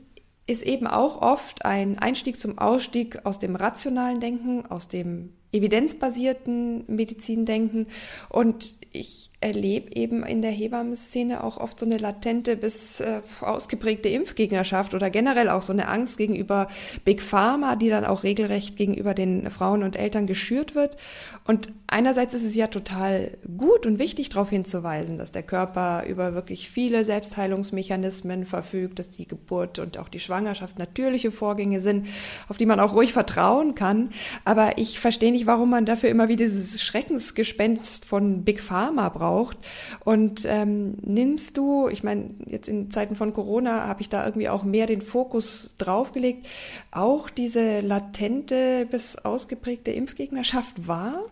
ist 0.47 0.63
eben 0.63 0.87
auch 0.87 1.23
oft 1.23 1.65
ein 1.65 1.99
Einstieg 1.99 2.39
zum 2.39 2.59
Ausstieg 2.59 3.25
aus 3.25 3.39
dem 3.39 3.57
rationalen 3.57 4.21
Denken, 4.21 4.67
aus 4.67 4.89
dem 4.89 5.33
evidenzbasierten 5.53 6.85
Medizindenken. 6.89 7.87
Und 8.29 8.75
ich 8.91 9.32
erlebe 9.43 9.95
eben 9.97 10.23
in 10.25 10.41
der 10.41 10.53
Hebammenszene 10.53 11.43
auch 11.43 11.59
oft 11.59 11.79
so 11.81 11.85
eine 11.85 11.99
latente 11.99 12.57
bis 12.57 13.01
äh, 13.01 13.21
ausgeprägte 13.41 14.09
Impfgegnerschaft 14.09 14.95
oder 14.95 15.11
generell 15.11 15.51
auch 15.51 15.63
so 15.63 15.73
eine 15.73 15.89
Angst 15.89 16.17
gegenüber 16.17 16.69
Big 17.05 17.21
Pharma, 17.21 17.77
die 17.77 17.89
dann 17.89 18.05
auch 18.05 18.23
regelrecht 18.23 18.77
gegenüber 18.77 19.15
den 19.15 19.51
Frauen 19.51 19.83
und 19.83 19.97
Eltern 19.97 20.27
geschürt 20.27 20.75
wird. 20.75 20.97
Und 21.45 21.71
einerseits 21.89 22.35
ist 22.35 22.45
es 22.45 22.55
ja 22.55 22.69
total 22.69 23.37
gut 23.57 23.85
und 23.85 23.99
wichtig 23.99 24.29
darauf 24.29 24.51
hinzuweisen, 24.51 25.19
dass 25.19 25.33
der 25.33 25.43
Körper 25.43 26.05
über 26.07 26.35
wirklich 26.35 26.71
viele 26.71 27.05
Selbstheilungsmechanismen 27.05 28.47
verfügt, 28.47 29.01
dass 29.01 29.11
die 29.11 29.27
Geburt 29.27 29.81
und 29.81 29.99
auch 29.99 30.09
die 30.09 30.21
Schwangerschaft 30.21 30.79
natürliche 30.79 31.33
Vorgänge 31.33 31.81
sind, 31.81 32.07
auf 32.49 32.59
die 32.59 32.67
man 32.67 32.79
auch 32.79 32.95
ruhig 32.95 33.13
vertrauen 33.13 33.75
kann. 33.75 34.11
Aber 34.45 34.79
ich 34.79 35.01
verstehe 35.01 35.33
nicht, 35.33 35.47
warum 35.47 35.71
man 35.71 35.85
dafür 35.85 36.11
immer 36.11 36.29
wieder 36.29 36.45
dieses 36.45 36.81
Schreckensgespenst 36.81 38.05
von 38.05 38.45
Big 38.45 38.61
Pharma 38.61 39.09
braucht 39.09 39.32
braucht. 39.33 39.59
Und 40.05 40.45
ähm, 40.47 40.97
nimmst 41.03 41.57
du, 41.57 41.89
ich 41.89 42.05
meine, 42.05 42.31
jetzt 42.47 42.69
in 42.69 42.91
Zeiten 42.91 43.17
von 43.17 43.33
Corona 43.33 43.87
habe 43.87 44.01
ich 44.01 44.09
da 44.09 44.25
irgendwie 44.25 44.49
auch 44.49 44.65
mehr 44.65 44.87
den 44.87 45.03
Fokus 45.03 45.75
draufgelegt, 45.79 46.47
auch 46.91 47.31
diese 47.31 47.81
latente 47.81 48.87
bis 48.91 49.17
ausgeprägte 49.25 49.91
Impfgegnerschaft 49.91 50.87
wahr? 50.87 51.23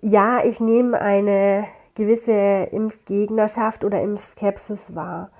Ja, 0.00 0.44
ich 0.44 0.60
nehme 0.60 1.00
eine 1.00 1.66
gewisse 1.94 2.68
Impfgegnerschaft 2.70 3.84
oder 3.84 4.00
Impfskepsis 4.00 4.94
wahr. 4.94 5.30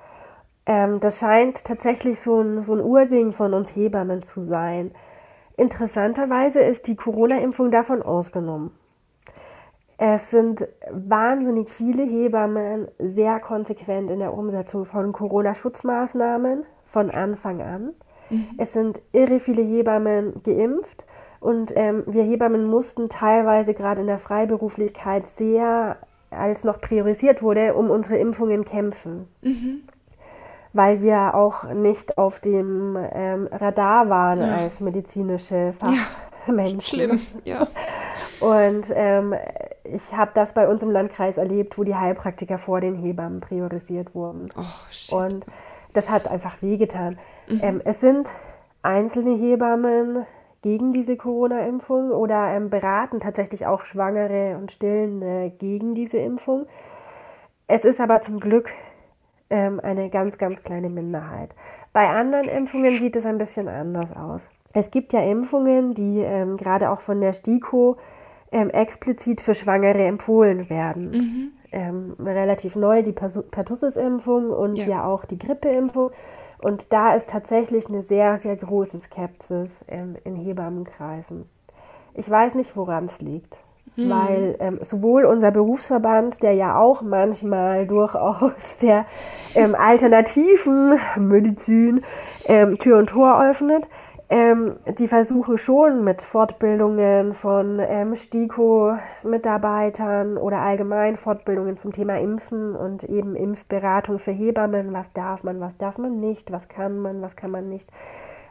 Ähm, 0.66 0.98
das 1.00 1.20
scheint 1.20 1.64
tatsächlich 1.64 2.20
so 2.20 2.40
ein, 2.40 2.62
so 2.62 2.74
ein 2.74 2.80
Urding 2.80 3.32
von 3.32 3.54
uns 3.54 3.74
Hebammen 3.76 4.22
zu 4.22 4.40
sein. 4.40 4.90
Interessanterweise 5.56 6.60
ist 6.60 6.86
die 6.86 6.96
Corona-Impfung 6.96 7.70
davon 7.70 8.02
ausgenommen. 8.02 8.70
Es 10.00 10.30
sind 10.30 10.66
wahnsinnig 10.90 11.70
viele 11.70 12.04
Hebammen 12.04 12.87
sehr 13.00 13.40
konsequent 13.40 14.12
in 14.12 14.20
der 14.20 14.32
Umsetzung 14.32 14.84
von 14.84 15.12
Corona-Schutzmaßnahmen 15.12 16.64
von 16.87 17.11
Anfang 17.11 17.61
an. 17.61 17.94
Mhm. 18.30 18.46
Es 18.58 18.72
sind 18.72 19.00
irre 19.12 19.40
viele 19.40 19.62
Hebammen 19.62 20.40
geimpft 20.44 21.04
und 21.40 21.72
ähm, 21.74 22.04
wir 22.06 22.22
Hebammen 22.22 22.64
mussten 22.66 23.08
teilweise 23.08 23.74
gerade 23.74 24.00
in 24.00 24.06
der 24.06 24.18
Freiberuflichkeit 24.18 25.24
sehr, 25.37 25.96
als 26.30 26.62
noch 26.62 26.80
priorisiert 26.80 27.42
wurde, 27.42 27.74
um 27.74 27.90
unsere 27.90 28.18
Impfungen 28.18 28.64
kämpfen. 28.64 29.26
Mhm. 29.42 29.82
Weil 30.72 31.02
wir 31.02 31.34
auch 31.34 31.64
nicht 31.72 32.18
auf 32.18 32.38
dem 32.38 32.96
ähm, 33.12 33.48
Radar 33.50 34.08
waren 34.08 34.38
ja. 34.38 34.56
als 34.58 34.78
medizinische 34.78 35.72
Fachmenschen. 35.72 36.06
Ja. 36.06 36.27
Schlimm, 36.80 37.20
ja. 37.44 37.66
Und 38.40 38.87
ähm, 38.94 39.34
ich 39.84 40.16
habe 40.16 40.30
das 40.34 40.54
bei 40.54 40.68
uns 40.68 40.82
im 40.82 40.90
Landkreis 40.90 41.37
erlebt, 41.38 41.78
wo 41.78 41.84
die 41.84 41.94
Heilpraktiker 41.94 42.58
vor 42.58 42.80
den 42.80 42.94
Hebammen 42.94 43.40
priorisiert 43.40 44.14
wurden. 44.14 44.48
Oh, 44.56 45.16
und 45.16 45.46
das 45.92 46.08
hat 46.08 46.28
einfach 46.28 46.62
wehgetan. 46.62 47.18
Mhm. 47.48 47.61
Ähm, 47.62 47.82
es 47.84 48.00
sind 48.00 48.28
einzelne 48.82 49.37
Hebammen 49.37 50.26
gegen 50.62 50.92
diese 50.92 51.16
Corona-Impfung 51.16 52.11
oder 52.11 52.48
ähm, 52.48 52.70
beraten 52.70 53.20
tatsächlich 53.20 53.66
auch 53.66 53.84
Schwangere 53.84 54.56
und 54.56 54.72
Stillende 54.72 55.52
gegen 55.58 55.94
diese 55.94 56.18
Impfung. 56.18 56.66
Es 57.66 57.84
ist 57.84 58.00
aber 58.00 58.20
zum 58.20 58.40
Glück 58.40 58.70
ähm, 59.50 59.80
eine 59.80 60.11
ganz, 60.11 60.38
ganz 60.38 60.62
kleine 60.62 60.90
Minderheit. 60.90 61.54
Bei 61.92 62.08
anderen 62.08 62.48
Impfungen 62.48 62.98
sieht 62.98 63.16
es 63.16 63.26
ein 63.26 63.38
bisschen 63.38 63.68
anders 63.68 64.14
aus. 64.14 64.42
Es 64.72 64.90
gibt 64.90 65.12
ja 65.12 65.20
Impfungen, 65.20 65.94
die 65.94 66.20
ähm, 66.20 66.57
gerade 66.57 66.90
auch 66.90 67.00
von 67.00 67.20
der 67.20 67.33
STIKO 67.33 67.96
ähm, 68.52 68.70
explizit 68.70 69.40
für 69.40 69.54
Schwangere 69.54 70.04
empfohlen 70.04 70.70
werden. 70.70 71.11
Mhm. 71.11 71.52
Ähm, 71.70 72.16
relativ 72.18 72.76
neu 72.76 73.02
die 73.02 73.12
Pertussis-Impfung 73.12 74.50
und 74.50 74.76
ja. 74.76 74.87
ja. 74.87 75.04
auch 75.04 75.24
die 75.24 75.38
Grippeimpfung. 75.38 76.11
Und 76.61 76.92
da 76.92 77.14
ist 77.14 77.28
tatsächlich 77.28 77.88
eine 77.88 78.02
sehr, 78.02 78.38
sehr 78.38 78.57
große 78.57 79.00
Skepsis 79.00 79.85
ähm, 79.88 80.16
in 80.24 80.35
Hebammenkreisen. 80.35 81.44
Ich 82.14 82.28
weiß 82.28 82.54
nicht, 82.54 82.76
woran 82.76 83.04
es 83.04 83.20
liegt. 83.20 83.57
Mhm. 83.96 84.11
Weil 84.11 84.57
ähm, 84.61 84.78
sowohl 84.83 85.24
unser 85.24 85.50
Berufsverband, 85.50 86.42
der 86.42 86.52
ja 86.52 86.78
auch 86.78 87.02
manchmal 87.02 87.87
durchaus 87.87 88.52
der 88.83 89.07
ähm, 89.54 89.74
alternativen 89.74 90.98
Medizin 91.16 92.02
ähm, 92.46 92.78
Tür 92.78 92.98
und 92.98 93.09
Tor 93.09 93.42
öffnet, 93.42 93.88
ähm, 94.30 94.76
die 94.98 95.08
versuchen 95.08 95.56
schon 95.56 96.04
mit 96.04 96.20
Fortbildungen 96.20 97.32
von 97.32 97.80
ähm, 97.80 98.14
STIKO-Mitarbeitern 98.14 100.36
oder 100.36 100.58
allgemein 100.58 101.16
Fortbildungen 101.16 101.78
zum 101.78 101.92
Thema 101.92 102.20
Impfen 102.20 102.76
und 102.76 103.04
eben 103.04 103.34
Impfberatung 103.34 104.18
für 104.18 104.32
Hebammen, 104.32 104.92
was 104.92 105.14
darf 105.14 105.44
man, 105.44 105.60
was 105.60 105.78
darf 105.78 105.96
man 105.96 106.20
nicht, 106.20 106.52
was 106.52 106.68
kann 106.68 106.98
man, 106.98 107.22
was 107.22 107.36
kann 107.36 107.50
man 107.50 107.70
nicht, 107.70 107.90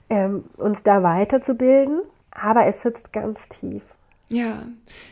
ähm, 0.10 0.46
uns 0.58 0.82
da 0.82 1.04
weiterzubilden. 1.04 2.02
Aber 2.32 2.66
es 2.66 2.82
sitzt 2.82 3.14
ganz 3.14 3.48
tief. 3.50 3.84
Ja, 4.30 4.68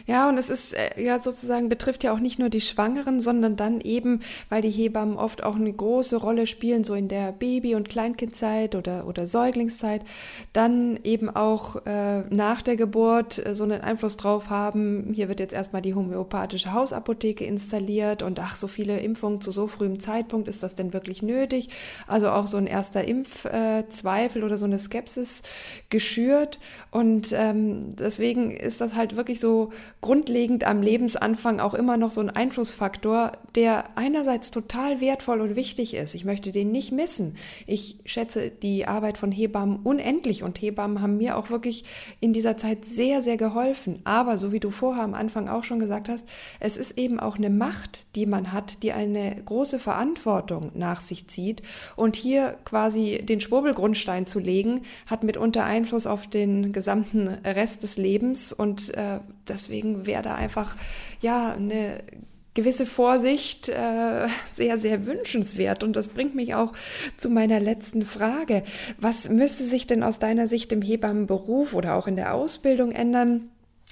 ja, 0.08 0.28
und 0.28 0.38
es 0.38 0.50
ist 0.50 0.74
äh, 0.74 1.02
ja 1.02 1.20
sozusagen 1.20 1.70
betrifft 1.70 2.04
ja 2.04 2.12
auch 2.12 2.20
nicht 2.20 2.38
nur 2.38 2.50
die 2.50 2.60
Schwangeren, 2.60 3.22
sondern 3.22 3.56
dann 3.56 3.80
eben, 3.80 4.20
weil 4.50 4.62
die 4.62 4.70
Hebammen 4.70 5.16
oft 5.16 5.42
auch 5.42 5.56
eine 5.56 5.72
große 5.72 6.18
Rolle 6.18 6.46
spielen, 6.48 6.84
so 6.84 6.96
in 6.96 7.08
der 7.08 7.32
Baby- 7.32 7.76
und 7.76 7.88
Kleinkindzeit 7.88 8.76
oder, 8.76 9.08
oder 9.08 9.26
Säuglingszeit, 9.26 10.02
dann 10.52 11.00
eben 11.06 11.34
auch 11.34 11.86
äh, 11.86 12.24
nach 12.30 12.62
der 12.62 12.76
Geburt 12.76 13.46
äh, 13.46 13.56
so 13.56 13.64
einen 13.64 13.80
Einfluss 13.80 14.18
drauf 14.18 14.50
haben. 14.50 15.14
Hier 15.14 15.30
wird 15.30 15.40
jetzt 15.40 15.54
erstmal 15.54 15.82
die 15.82 15.96
homöopathische 15.96 16.74
Hausapotheke 16.74 17.46
installiert 17.46 18.22
und 18.22 18.42
ach, 18.42 18.58
so 18.58 18.68
viele 18.68 19.00
Impfungen 19.00 19.40
zu 19.40 19.52
so 19.52 19.68
frühem 19.68 20.02
Zeitpunkt, 20.02 20.50
ist 20.50 20.62
das 20.62 20.76
denn 20.76 20.92
wirklich 20.92 21.22
nötig? 21.22 21.70
Also 22.06 22.32
auch 22.32 22.48
so 22.48 22.58
ein 22.58 22.68
erster 22.68 23.06
Impfzweifel 23.06 24.42
äh, 24.42 24.46
oder 24.46 24.58
so 24.58 24.66
eine 24.66 24.78
Skepsis 24.78 25.42
geschürt. 25.90 26.60
Und 26.92 27.32
ähm, 27.32 27.96
deswegen 27.96 28.52
ist 28.52 28.82
das 28.82 28.96
halt 28.96 29.05
halt 29.06 29.16
wirklich 29.16 29.40
so 29.40 29.70
grundlegend 30.02 30.64
am 30.66 30.82
Lebensanfang 30.82 31.60
auch 31.60 31.76
immer 31.76 31.98
noch 31.98 32.10
so 32.10 32.22
ein 32.22 32.30
Einflussfaktor, 32.30 33.34
der 33.54 33.96
einerseits 33.96 34.50
total 34.50 35.00
wertvoll 35.00 35.42
und 35.42 35.56
wichtig 35.56 35.94
ist. 35.94 36.16
Ich 36.16 36.26
möchte 36.26 36.52
den 36.52 36.72
nicht 36.72 36.92
missen. 36.92 37.36
Ich 37.68 38.00
schätze 38.06 38.50
die 38.50 38.88
Arbeit 38.88 39.18
von 39.18 39.32
Hebammen 39.32 39.80
unendlich 39.84 40.42
und 40.42 40.60
Hebammen 40.60 41.02
haben 41.02 41.18
mir 41.18 41.38
auch 41.38 41.50
wirklich 41.52 41.86
in 42.20 42.34
dieser 42.34 42.58
Zeit 42.58 42.86
sehr, 42.86 43.22
sehr 43.22 43.38
geholfen. 43.38 44.02
Aber 44.06 44.38
so 44.38 44.52
wie 44.52 44.60
du 44.60 44.72
vorher 44.72 45.04
am 45.04 45.14
Anfang 45.14 45.48
auch 45.48 45.64
schon 45.64 45.80
gesagt 45.80 46.10
hast, 46.10 46.28
es 46.60 46.78
ist 46.78 46.98
eben 46.98 47.20
auch 47.20 47.38
eine 47.38 47.52
Macht, 47.52 48.08
die 48.16 48.26
man 48.26 48.52
hat, 48.52 48.82
die 48.82 48.92
eine 48.92 49.36
große 49.46 49.78
Verantwortung 49.78 50.72
nach 50.74 51.02
sich 51.02 51.28
zieht. 51.28 51.62
Und 51.96 52.16
hier 52.16 52.58
quasi 52.66 53.24
den 53.24 53.40
Schwurbelgrundstein 53.40 54.26
zu 54.26 54.40
legen, 54.40 54.82
hat 55.06 55.24
mitunter 55.24 55.64
Einfluss 55.64 56.08
auf 56.08 56.28
den 56.28 56.72
gesamten 56.72 57.28
Rest 57.28 57.84
des 57.84 57.98
Lebens 57.98 58.52
und 58.52 58.95
äh, 58.96 59.20
deswegen 59.48 60.06
wäre 60.06 60.24
da 60.24 60.36
einfach 60.36 60.76
ja 61.22 61.54
eine 61.54 62.04
gewisse 62.56 62.86
Vorsicht 62.86 63.70
äh, 63.70 64.28
sehr, 64.48 64.78
sehr 64.78 65.06
wünschenswert. 65.06 65.84
Und 65.84 65.96
das 65.96 66.10
bringt 66.10 66.34
mich 66.34 66.56
auch 66.56 66.72
zu 67.18 67.30
meiner 67.30 67.60
letzten 67.60 68.04
Frage. 68.04 68.64
Was 68.98 69.30
müsste 69.30 69.66
sich 69.66 69.86
denn 69.86 70.02
aus 70.02 70.18
deiner 70.18 70.48
Sicht 70.48 70.72
im 70.72 70.82
Hebammenberuf 70.82 71.76
oder 71.76 71.96
auch 71.96 72.08
in 72.08 72.16
der 72.16 72.34
Ausbildung 72.34 72.92
ändern? 72.92 73.50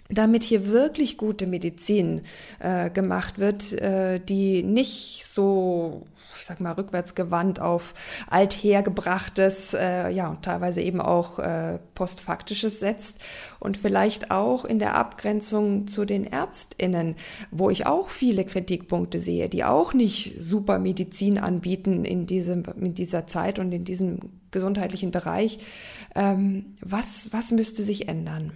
Damit 0.09 0.43
hier 0.43 0.67
wirklich 0.67 1.17
gute 1.17 1.47
Medizin 1.47 2.21
äh, 2.59 2.89
gemacht 2.89 3.39
wird, 3.39 3.73
äh, 3.73 4.19
die 4.19 4.63
nicht 4.63 5.25
so 5.25 6.05
ich 6.43 6.45
sag 6.45 6.59
mal, 6.59 6.73
rückwärtsgewandt 6.73 7.61
auf 7.61 7.93
althergebrachtes, 8.29 9.73
äh, 9.73 10.09
ja, 10.09 10.29
und 10.29 10.41
teilweise 10.41 10.81
eben 10.81 10.99
auch 10.99 11.39
äh, 11.39 11.79
postfaktisches 11.95 12.79
setzt 12.79 13.17
und 13.59 13.77
vielleicht 13.77 14.29
auch 14.29 14.65
in 14.65 14.77
der 14.77 14.95
Abgrenzung 14.95 15.87
zu 15.87 16.03
den 16.03 16.25
ÄrztInnen, 16.25 17.15
wo 17.51 17.69
ich 17.69 17.85
auch 17.85 18.09
viele 18.09 18.43
Kritikpunkte 18.43 19.21
sehe, 19.21 19.47
die 19.47 19.63
auch 19.63 19.93
nicht 19.93 20.35
super 20.39 20.79
Medizin 20.79 21.37
anbieten 21.37 22.03
in 22.03 22.25
diesem, 22.25 22.63
in 22.79 22.93
dieser 22.93 23.25
Zeit 23.25 23.57
und 23.57 23.71
in 23.71 23.85
diesem 23.85 24.19
gesundheitlichen 24.51 25.11
Bereich. 25.11 25.59
Ähm, 26.13 26.75
was, 26.81 27.31
was 27.31 27.51
müsste 27.51 27.83
sich 27.83 28.09
ändern? 28.09 28.51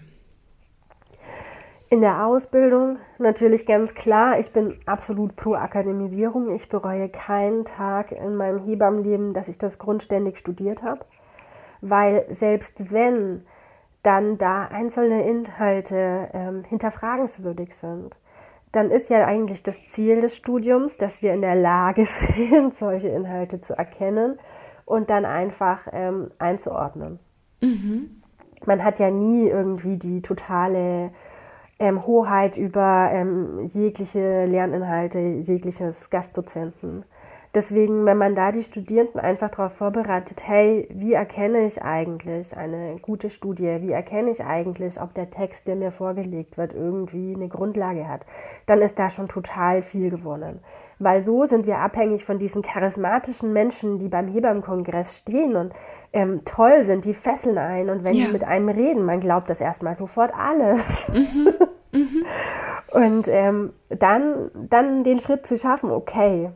In 1.89 2.01
der 2.01 2.25
Ausbildung 2.25 2.97
natürlich 3.17 3.65
ganz 3.65 3.93
klar, 3.93 4.39
ich 4.39 4.51
bin 4.51 4.77
absolut 4.85 5.37
pro 5.37 5.53
Akademisierung. 5.53 6.53
Ich 6.53 6.67
bereue 6.67 7.07
keinen 7.07 7.63
Tag 7.63 8.11
in 8.11 8.35
meinem 8.35 8.59
Hebammenleben, 8.59 9.33
dass 9.33 9.47
ich 9.47 9.57
das 9.57 9.79
grundständig 9.79 10.37
studiert 10.37 10.83
habe, 10.83 11.05
weil 11.79 12.25
selbst 12.29 12.91
wenn 12.91 13.45
dann 14.03 14.37
da 14.37 14.65
einzelne 14.65 15.27
Inhalte 15.27 16.29
ähm, 16.33 16.65
hinterfragenswürdig 16.65 17.73
sind, 17.75 18.17
dann 18.73 18.91
ist 18.91 19.09
ja 19.09 19.25
eigentlich 19.25 19.63
das 19.63 19.75
Ziel 19.93 20.19
des 20.19 20.35
Studiums, 20.35 20.97
dass 20.97 21.21
wir 21.21 21.33
in 21.33 21.41
der 21.41 21.55
Lage 21.55 22.05
sind, 22.35 22.73
solche 22.73 23.07
Inhalte 23.07 23.61
zu 23.61 23.77
erkennen 23.77 24.39
und 24.85 25.09
dann 25.09 25.23
einfach 25.23 25.87
ähm, 25.93 26.31
einzuordnen. 26.37 27.19
Mhm. 27.61 28.21
Man 28.65 28.83
hat 28.83 28.99
ja 28.99 29.09
nie 29.09 29.47
irgendwie 29.47 29.97
die 29.97 30.21
totale 30.21 31.11
ähm, 31.79 32.05
Hoheit 32.05 32.57
über 32.57 33.09
ähm, 33.11 33.69
jegliche 33.73 34.45
Lerninhalte, 34.45 35.19
jegliches 35.19 36.09
Gastdozenten. 36.09 37.05
Deswegen, 37.55 38.05
wenn 38.05 38.17
man 38.17 38.35
da 38.35 38.51
die 38.51 38.61
Studierenden 38.61 39.19
einfach 39.19 39.49
darauf 39.49 39.73
vorbereitet, 39.73 40.41
hey, 40.45 40.87
wie 40.91 41.13
erkenne 41.13 41.65
ich 41.65 41.81
eigentlich 41.81 42.55
eine 42.55 42.97
gute 43.01 43.29
Studie, 43.29 43.77
wie 43.81 43.91
erkenne 43.91 44.29
ich 44.29 44.43
eigentlich, 44.43 45.01
ob 45.01 45.13
der 45.13 45.31
Text, 45.31 45.67
der 45.67 45.75
mir 45.75 45.91
vorgelegt 45.91 46.57
wird, 46.57 46.73
irgendwie 46.73 47.33
eine 47.33 47.47
Grundlage 47.47 48.07
hat, 48.07 48.25
dann 48.65 48.81
ist 48.81 48.99
da 48.99 49.09
schon 49.09 49.27
total 49.27 49.81
viel 49.81 50.09
gewonnen. 50.11 50.59
Weil 50.99 51.21
so 51.21 51.45
sind 51.45 51.65
wir 51.65 51.79
abhängig 51.79 52.25
von 52.25 52.37
diesen 52.37 52.61
charismatischen 52.61 53.53
Menschen, 53.53 53.97
die 53.97 54.09
beim 54.09 54.27
Hebammenkongress 54.27 55.17
stehen 55.17 55.55
und 55.55 55.73
ähm, 56.13 56.43
toll 56.45 56.83
sind, 56.85 57.05
die 57.05 57.13
fesseln 57.13 57.57
ein 57.57 57.89
und 57.89 58.03
wenn 58.03 58.15
ja. 58.15 58.25
die 58.25 58.31
mit 58.31 58.43
einem 58.43 58.69
reden, 58.69 59.03
man 59.03 59.19
glaubt 59.19 59.49
das 59.49 59.61
erstmal 59.61 59.95
sofort 59.95 60.33
alles. 60.37 61.07
Mhm. 61.09 61.53
Mhm. 61.91 62.25
und 62.91 63.27
ähm, 63.27 63.73
dann, 63.89 64.51
dann 64.53 65.03
den 65.03 65.19
Schritt 65.19 65.45
zu 65.47 65.57
schaffen, 65.57 65.91
okay, 65.91 66.49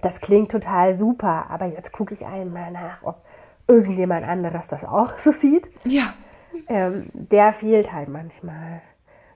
das 0.00 0.20
klingt 0.20 0.50
total 0.50 0.96
super, 0.96 1.46
aber 1.50 1.66
jetzt 1.66 1.92
gucke 1.92 2.14
ich 2.14 2.24
einmal 2.24 2.70
nach, 2.70 3.02
ob 3.02 3.22
irgendjemand 3.66 4.26
anderes 4.26 4.68
das 4.68 4.84
auch 4.84 5.18
so 5.18 5.32
sieht. 5.32 5.68
Ja. 5.84 6.14
Ähm, 6.68 7.10
der 7.12 7.52
fehlt 7.52 7.92
halt 7.92 8.08
manchmal. 8.08 8.82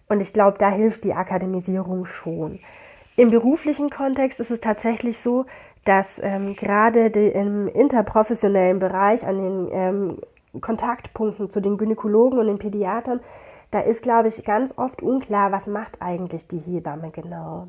Und 0.09 0.21
ich 0.21 0.33
glaube, 0.33 0.59
da 0.59 0.71
hilft 0.71 1.05
die 1.05 1.15
Akademisierung 1.15 2.07
schon. 2.07 2.61
Im 3.17 3.31
beruflichen 3.31 3.91
Kontext 3.91 4.41
ist 4.41 4.51
es 4.51 4.61
tatsächlich 4.61 5.19
so, 5.19 5.47
dass 5.87 6.07
ähm, 6.21 6.55
gerade 6.57 7.07
im 7.07 7.69
interprofessionellen 7.69 8.81
Bereich 8.81 9.27
an 9.27 9.39
den 9.39 9.69
ähm, 9.73 10.19
Kontaktpunkten 10.61 11.49
zu 11.49 11.61
den 11.61 11.79
Gynäkologen 11.79 12.39
und 12.39 12.49
den 12.49 12.59
Pädiatern, 12.59 13.21
da 13.71 13.81
ist, 13.81 14.03
glaube 14.03 14.29
ich, 14.29 14.45
ganz 14.45 14.75
oft 14.77 15.01
unklar, 15.01 15.53
was 15.53 15.67
macht 15.67 16.03
eigentlich 16.03 16.49
die 16.49 16.59
Hebamme 16.59 17.11
genau. 17.11 17.69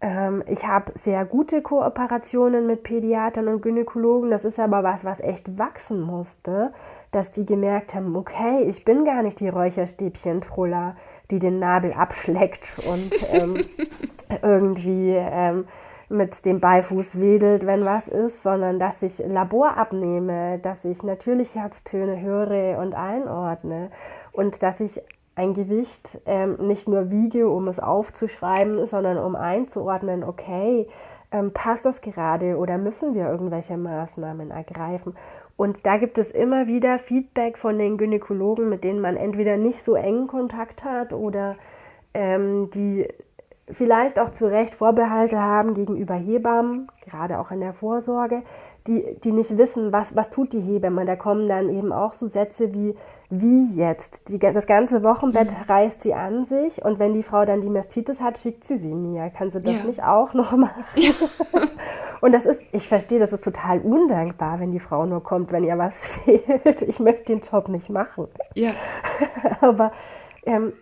Ähm, 0.00 0.42
ich 0.46 0.66
habe 0.66 0.92
sehr 0.94 1.24
gute 1.26 1.60
Kooperationen 1.60 2.66
mit 2.66 2.82
Pädiatern 2.82 3.48
und 3.48 3.60
Gynäkologen. 3.60 4.30
Das 4.30 4.44
ist 4.44 4.58
aber 4.58 4.82
was, 4.82 5.04
was 5.04 5.20
echt 5.20 5.58
wachsen 5.58 6.00
musste, 6.00 6.72
dass 7.10 7.32
die 7.32 7.44
gemerkt 7.44 7.94
haben, 7.94 8.16
okay, 8.16 8.62
ich 8.64 8.84
bin 8.86 9.04
gar 9.04 9.22
nicht 9.22 9.40
die 9.40 9.48
Räucherstäbchen-Troller, 9.48 10.96
die 11.30 11.40
den 11.40 11.58
Nabel 11.58 11.92
abschleckt 11.92 12.72
und 12.88 13.10
ähm, 13.32 13.64
irgendwie 14.42 15.14
ähm, 15.14 15.66
mit 16.08 16.44
dem 16.44 16.60
Beifuß 16.60 17.20
wedelt, 17.20 17.66
wenn 17.66 17.84
was 17.84 18.08
ist, 18.08 18.42
sondern 18.42 18.78
dass 18.78 19.02
ich 19.02 19.18
Labor 19.18 19.76
abnehme, 19.76 20.58
dass 20.58 20.84
ich 20.84 21.02
natürlich 21.02 21.54
Herztöne 21.54 22.20
höre 22.20 22.78
und 22.78 22.94
einordne 22.94 23.90
und 24.32 24.62
dass 24.62 24.80
ich 24.80 25.02
ein 25.34 25.54
Gewicht 25.54 26.18
ähm, 26.26 26.56
nicht 26.60 26.88
nur 26.88 27.10
wiege, 27.10 27.48
um 27.48 27.68
es 27.68 27.78
aufzuschreiben, 27.78 28.86
sondern 28.86 29.18
um 29.18 29.36
einzuordnen, 29.36 30.24
okay, 30.24 30.88
ähm, 31.30 31.52
passt 31.52 31.84
das 31.84 32.00
gerade 32.00 32.56
oder 32.56 32.78
müssen 32.78 33.14
wir 33.14 33.28
irgendwelche 33.28 33.76
Maßnahmen 33.76 34.50
ergreifen? 34.50 35.14
Und 35.56 35.84
da 35.84 35.98
gibt 35.98 36.18
es 36.18 36.30
immer 36.30 36.66
wieder 36.66 36.98
Feedback 36.98 37.58
von 37.58 37.78
den 37.78 37.98
Gynäkologen, 37.98 38.68
mit 38.68 38.84
denen 38.84 39.00
man 39.00 39.16
entweder 39.16 39.56
nicht 39.56 39.84
so 39.84 39.94
engen 39.94 40.26
Kontakt 40.26 40.84
hat 40.84 41.12
oder 41.12 41.56
ähm, 42.14 42.70
die 42.70 43.08
vielleicht 43.72 44.18
auch 44.18 44.30
zu 44.30 44.46
Recht 44.46 44.74
Vorbehalte 44.74 45.40
haben 45.40 45.74
gegenüber 45.74 46.14
Hebammen, 46.14 46.88
gerade 47.04 47.38
auch 47.38 47.50
in 47.50 47.60
der 47.60 47.72
Vorsorge, 47.72 48.42
die, 48.86 49.04
die 49.22 49.32
nicht 49.32 49.56
wissen, 49.58 49.92
was, 49.92 50.16
was 50.16 50.30
tut 50.30 50.52
die 50.52 50.60
Hebamme. 50.60 51.04
Da 51.04 51.16
kommen 51.16 51.48
dann 51.48 51.68
eben 51.68 51.92
auch 51.92 52.14
so 52.14 52.26
Sätze 52.26 52.72
wie, 52.72 52.96
wie 53.30 53.74
jetzt? 53.74 54.28
Die, 54.28 54.38
das 54.38 54.66
ganze 54.66 55.02
Wochenbett 55.02 55.50
mhm. 55.50 55.64
reißt 55.68 56.02
sie 56.02 56.14
an 56.14 56.46
sich 56.46 56.82
und 56.84 56.98
wenn 56.98 57.12
die 57.12 57.22
Frau 57.22 57.44
dann 57.44 57.60
die 57.60 57.68
Mastitis 57.68 58.20
hat, 58.20 58.38
schickt 58.38 58.64
sie 58.64 58.78
sie 58.78 58.94
mir. 58.94 59.30
Kann 59.30 59.50
sie 59.50 59.60
das 59.60 59.74
ja. 59.74 59.84
nicht 59.84 60.02
auch 60.02 60.32
noch 60.32 60.56
machen? 60.56 60.84
Ja. 60.94 61.12
und 62.20 62.32
das 62.32 62.46
ist, 62.46 62.62
ich 62.72 62.88
verstehe, 62.88 63.18
das 63.18 63.32
ist 63.32 63.44
total 63.44 63.80
undankbar, 63.80 64.60
wenn 64.60 64.72
die 64.72 64.80
Frau 64.80 65.04
nur 65.04 65.22
kommt, 65.22 65.52
wenn 65.52 65.64
ihr 65.64 65.76
was 65.76 66.06
fehlt. 66.24 66.82
Ich 66.82 66.98
möchte 66.98 67.24
den 67.24 67.40
Job 67.40 67.68
nicht 67.68 67.90
machen. 67.90 68.28
Ja. 68.54 68.70
Aber 69.60 69.92
ähm, 70.46 70.72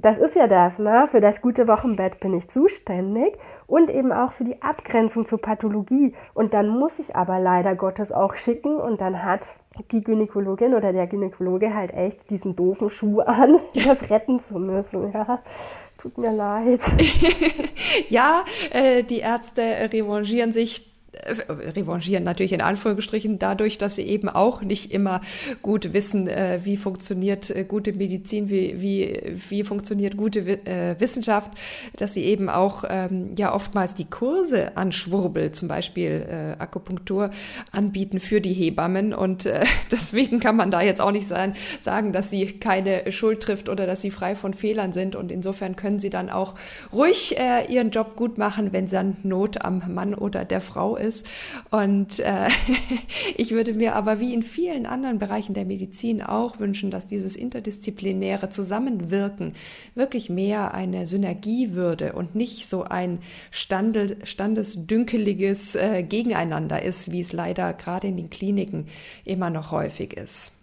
das 0.00 0.18
ist 0.18 0.36
ja 0.36 0.46
das, 0.46 0.78
ne? 0.78 1.08
Für 1.10 1.20
das 1.20 1.42
gute 1.42 1.66
Wochenbett 1.66 2.20
bin 2.20 2.32
ich 2.32 2.48
zuständig 2.48 3.36
und 3.66 3.90
eben 3.90 4.12
auch 4.12 4.30
für 4.30 4.44
die 4.44 4.62
Abgrenzung 4.62 5.26
zur 5.26 5.40
Pathologie. 5.40 6.14
Und 6.34 6.54
dann 6.54 6.68
muss 6.68 6.98
ich 7.00 7.16
aber 7.16 7.40
leider 7.40 7.74
Gottes 7.74 8.12
auch 8.12 8.34
schicken 8.34 8.76
und 8.76 9.00
dann 9.00 9.24
hat 9.24 9.56
die 9.90 10.02
Gynäkologin 10.02 10.74
oder 10.74 10.92
der 10.92 11.08
Gynäkologe 11.08 11.74
halt 11.74 11.92
echt 11.92 12.30
diesen 12.30 12.54
doofen 12.54 12.90
Schuh 12.90 13.20
an, 13.20 13.58
das 13.74 14.08
retten 14.08 14.40
zu 14.40 14.58
müssen, 14.58 15.12
ja. 15.12 15.40
Tut 16.00 16.16
mir 16.16 16.30
leid. 16.30 16.80
ja, 18.08 18.44
äh, 18.70 19.02
die 19.02 19.18
Ärzte 19.18 19.62
revanchieren 19.92 20.52
sich 20.52 20.87
revanchieren 21.14 22.24
natürlich 22.24 22.52
in 22.52 22.60
Anführungsstrichen 22.60 23.38
dadurch, 23.38 23.78
dass 23.78 23.96
sie 23.96 24.02
eben 24.02 24.28
auch 24.28 24.62
nicht 24.62 24.92
immer 24.92 25.20
gut 25.62 25.92
wissen, 25.92 26.28
äh, 26.28 26.60
wie 26.64 26.76
funktioniert 26.76 27.50
äh, 27.50 27.64
gute 27.64 27.92
Medizin, 27.92 28.48
wie, 28.48 28.80
wie, 28.80 29.38
wie 29.48 29.64
funktioniert 29.64 30.16
gute 30.16 30.46
Wissenschaft, 30.98 31.50
dass 31.96 32.14
sie 32.14 32.24
eben 32.24 32.48
auch 32.48 32.84
ähm, 32.88 33.32
ja 33.36 33.54
oftmals 33.54 33.94
die 33.94 34.04
Kurse 34.04 34.76
an 34.76 34.92
Schwurbel, 34.92 35.52
zum 35.52 35.68
Beispiel 35.68 36.26
äh, 36.28 36.62
Akupunktur, 36.62 37.30
anbieten 37.72 38.20
für 38.20 38.40
die 38.40 38.52
Hebammen. 38.52 39.14
Und 39.14 39.46
äh, 39.46 39.64
deswegen 39.90 40.40
kann 40.40 40.56
man 40.56 40.70
da 40.70 40.80
jetzt 40.80 41.00
auch 41.00 41.12
nicht 41.12 41.28
sein, 41.28 41.54
sagen, 41.80 42.12
dass 42.12 42.30
sie 42.30 42.58
keine 42.58 43.10
Schuld 43.12 43.42
trifft 43.42 43.68
oder 43.68 43.86
dass 43.86 44.02
sie 44.02 44.10
frei 44.10 44.36
von 44.36 44.54
Fehlern 44.54 44.92
sind. 44.92 45.16
Und 45.16 45.32
insofern 45.32 45.76
können 45.76 46.00
sie 46.00 46.10
dann 46.10 46.30
auch 46.30 46.54
ruhig 46.92 47.38
äh, 47.38 47.72
ihren 47.72 47.90
Job 47.90 48.16
gut 48.16 48.38
machen, 48.38 48.72
wenn 48.72 48.88
dann 48.88 49.16
Not 49.22 49.64
am 49.64 49.82
Mann 49.88 50.14
oder 50.14 50.44
der 50.44 50.60
Frau 50.60 50.97
ist. 50.98 51.26
Und 51.70 52.20
äh, 52.20 52.48
ich 53.36 53.52
würde 53.52 53.74
mir 53.74 53.94
aber 53.94 54.20
wie 54.20 54.34
in 54.34 54.42
vielen 54.42 54.86
anderen 54.86 55.18
Bereichen 55.18 55.54
der 55.54 55.64
Medizin 55.64 56.22
auch 56.22 56.58
wünschen, 56.58 56.90
dass 56.90 57.06
dieses 57.06 57.36
interdisziplinäre 57.36 58.48
Zusammenwirken 58.48 59.54
wirklich 59.94 60.30
mehr 60.30 60.74
eine 60.74 61.06
Synergie 61.06 61.72
würde 61.72 62.12
und 62.12 62.34
nicht 62.34 62.68
so 62.68 62.84
ein 62.84 63.20
Standel, 63.50 64.16
standesdünkeliges 64.24 65.74
äh, 65.74 66.02
Gegeneinander 66.02 66.82
ist, 66.82 67.12
wie 67.12 67.20
es 67.20 67.32
leider 67.32 67.72
gerade 67.72 68.08
in 68.08 68.16
den 68.16 68.30
Kliniken 68.30 68.86
immer 69.24 69.50
noch 69.50 69.70
häufig 69.72 70.14
ist. 70.14 70.57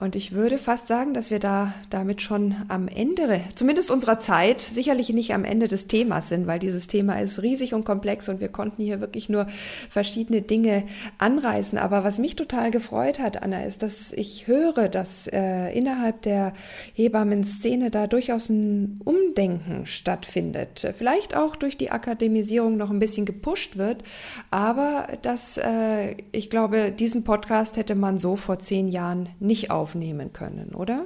Und 0.00 0.14
ich 0.14 0.30
würde 0.30 0.58
fast 0.58 0.86
sagen, 0.86 1.12
dass 1.12 1.32
wir 1.32 1.40
da 1.40 1.74
damit 1.90 2.22
schon 2.22 2.54
am 2.68 2.86
Ende, 2.86 3.40
zumindest 3.56 3.90
unserer 3.90 4.20
Zeit, 4.20 4.60
sicherlich 4.60 5.08
nicht 5.08 5.34
am 5.34 5.44
Ende 5.44 5.66
des 5.66 5.88
Themas 5.88 6.28
sind, 6.28 6.46
weil 6.46 6.60
dieses 6.60 6.86
Thema 6.86 7.20
ist 7.20 7.42
riesig 7.42 7.74
und 7.74 7.84
komplex 7.84 8.28
und 8.28 8.38
wir 8.38 8.48
konnten 8.48 8.80
hier 8.80 9.00
wirklich 9.00 9.28
nur 9.28 9.48
verschiedene 9.90 10.40
Dinge 10.40 10.84
anreißen. 11.18 11.78
Aber 11.78 12.04
was 12.04 12.18
mich 12.18 12.36
total 12.36 12.70
gefreut 12.70 13.18
hat, 13.18 13.42
Anna, 13.42 13.64
ist, 13.64 13.82
dass 13.82 14.12
ich 14.12 14.46
höre, 14.46 14.88
dass 14.88 15.26
äh, 15.26 15.76
innerhalb 15.76 16.22
der 16.22 16.52
Hebammen-Szene 16.94 17.90
da 17.90 18.06
durchaus 18.06 18.50
ein 18.50 19.00
Umdenken 19.04 19.84
stattfindet. 19.84 20.94
Vielleicht 20.96 21.34
auch 21.34 21.56
durch 21.56 21.76
die 21.76 21.90
Akademisierung 21.90 22.76
noch 22.76 22.90
ein 22.90 23.00
bisschen 23.00 23.26
gepusht 23.26 23.76
wird. 23.76 24.04
Aber 24.52 25.08
dass, 25.22 25.56
äh, 25.56 26.14
ich 26.30 26.50
glaube, 26.50 26.92
diesen 26.92 27.24
Podcast 27.24 27.76
hätte 27.76 27.96
man 27.96 28.18
so 28.20 28.36
vor 28.36 28.60
zehn 28.60 28.86
Jahren 28.86 29.30
nicht 29.40 29.72
auf 29.72 29.87
aufnehmen 29.88 30.32
können, 30.32 30.74
oder? 30.74 31.04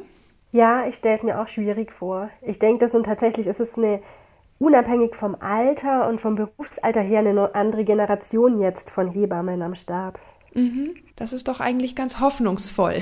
Ja, 0.50 0.86
ich 0.86 0.96
stelle 0.96 1.16
es 1.16 1.22
mir 1.22 1.40
auch 1.40 1.48
schwierig 1.48 1.92
vor. 1.92 2.30
Ich 2.42 2.58
denke, 2.58 2.80
das 2.80 2.94
und 2.94 3.04
tatsächlich 3.04 3.46
ist 3.46 3.60
es 3.60 3.76
eine 3.76 4.02
unabhängig 4.58 5.14
vom 5.14 5.36
Alter 5.40 6.08
und 6.08 6.20
vom 6.20 6.34
Berufsalter 6.34 7.00
her 7.00 7.20
eine 7.20 7.54
andere 7.54 7.84
Generation 7.84 8.60
jetzt 8.60 8.90
von 8.90 9.08
Hebammen 9.08 9.62
am 9.62 9.74
Start. 9.74 10.18
Mhm. 10.54 10.94
Das 11.16 11.32
ist 11.32 11.48
doch 11.48 11.60
eigentlich 11.60 11.94
ganz 11.94 12.20
hoffnungsvoll. 12.20 12.98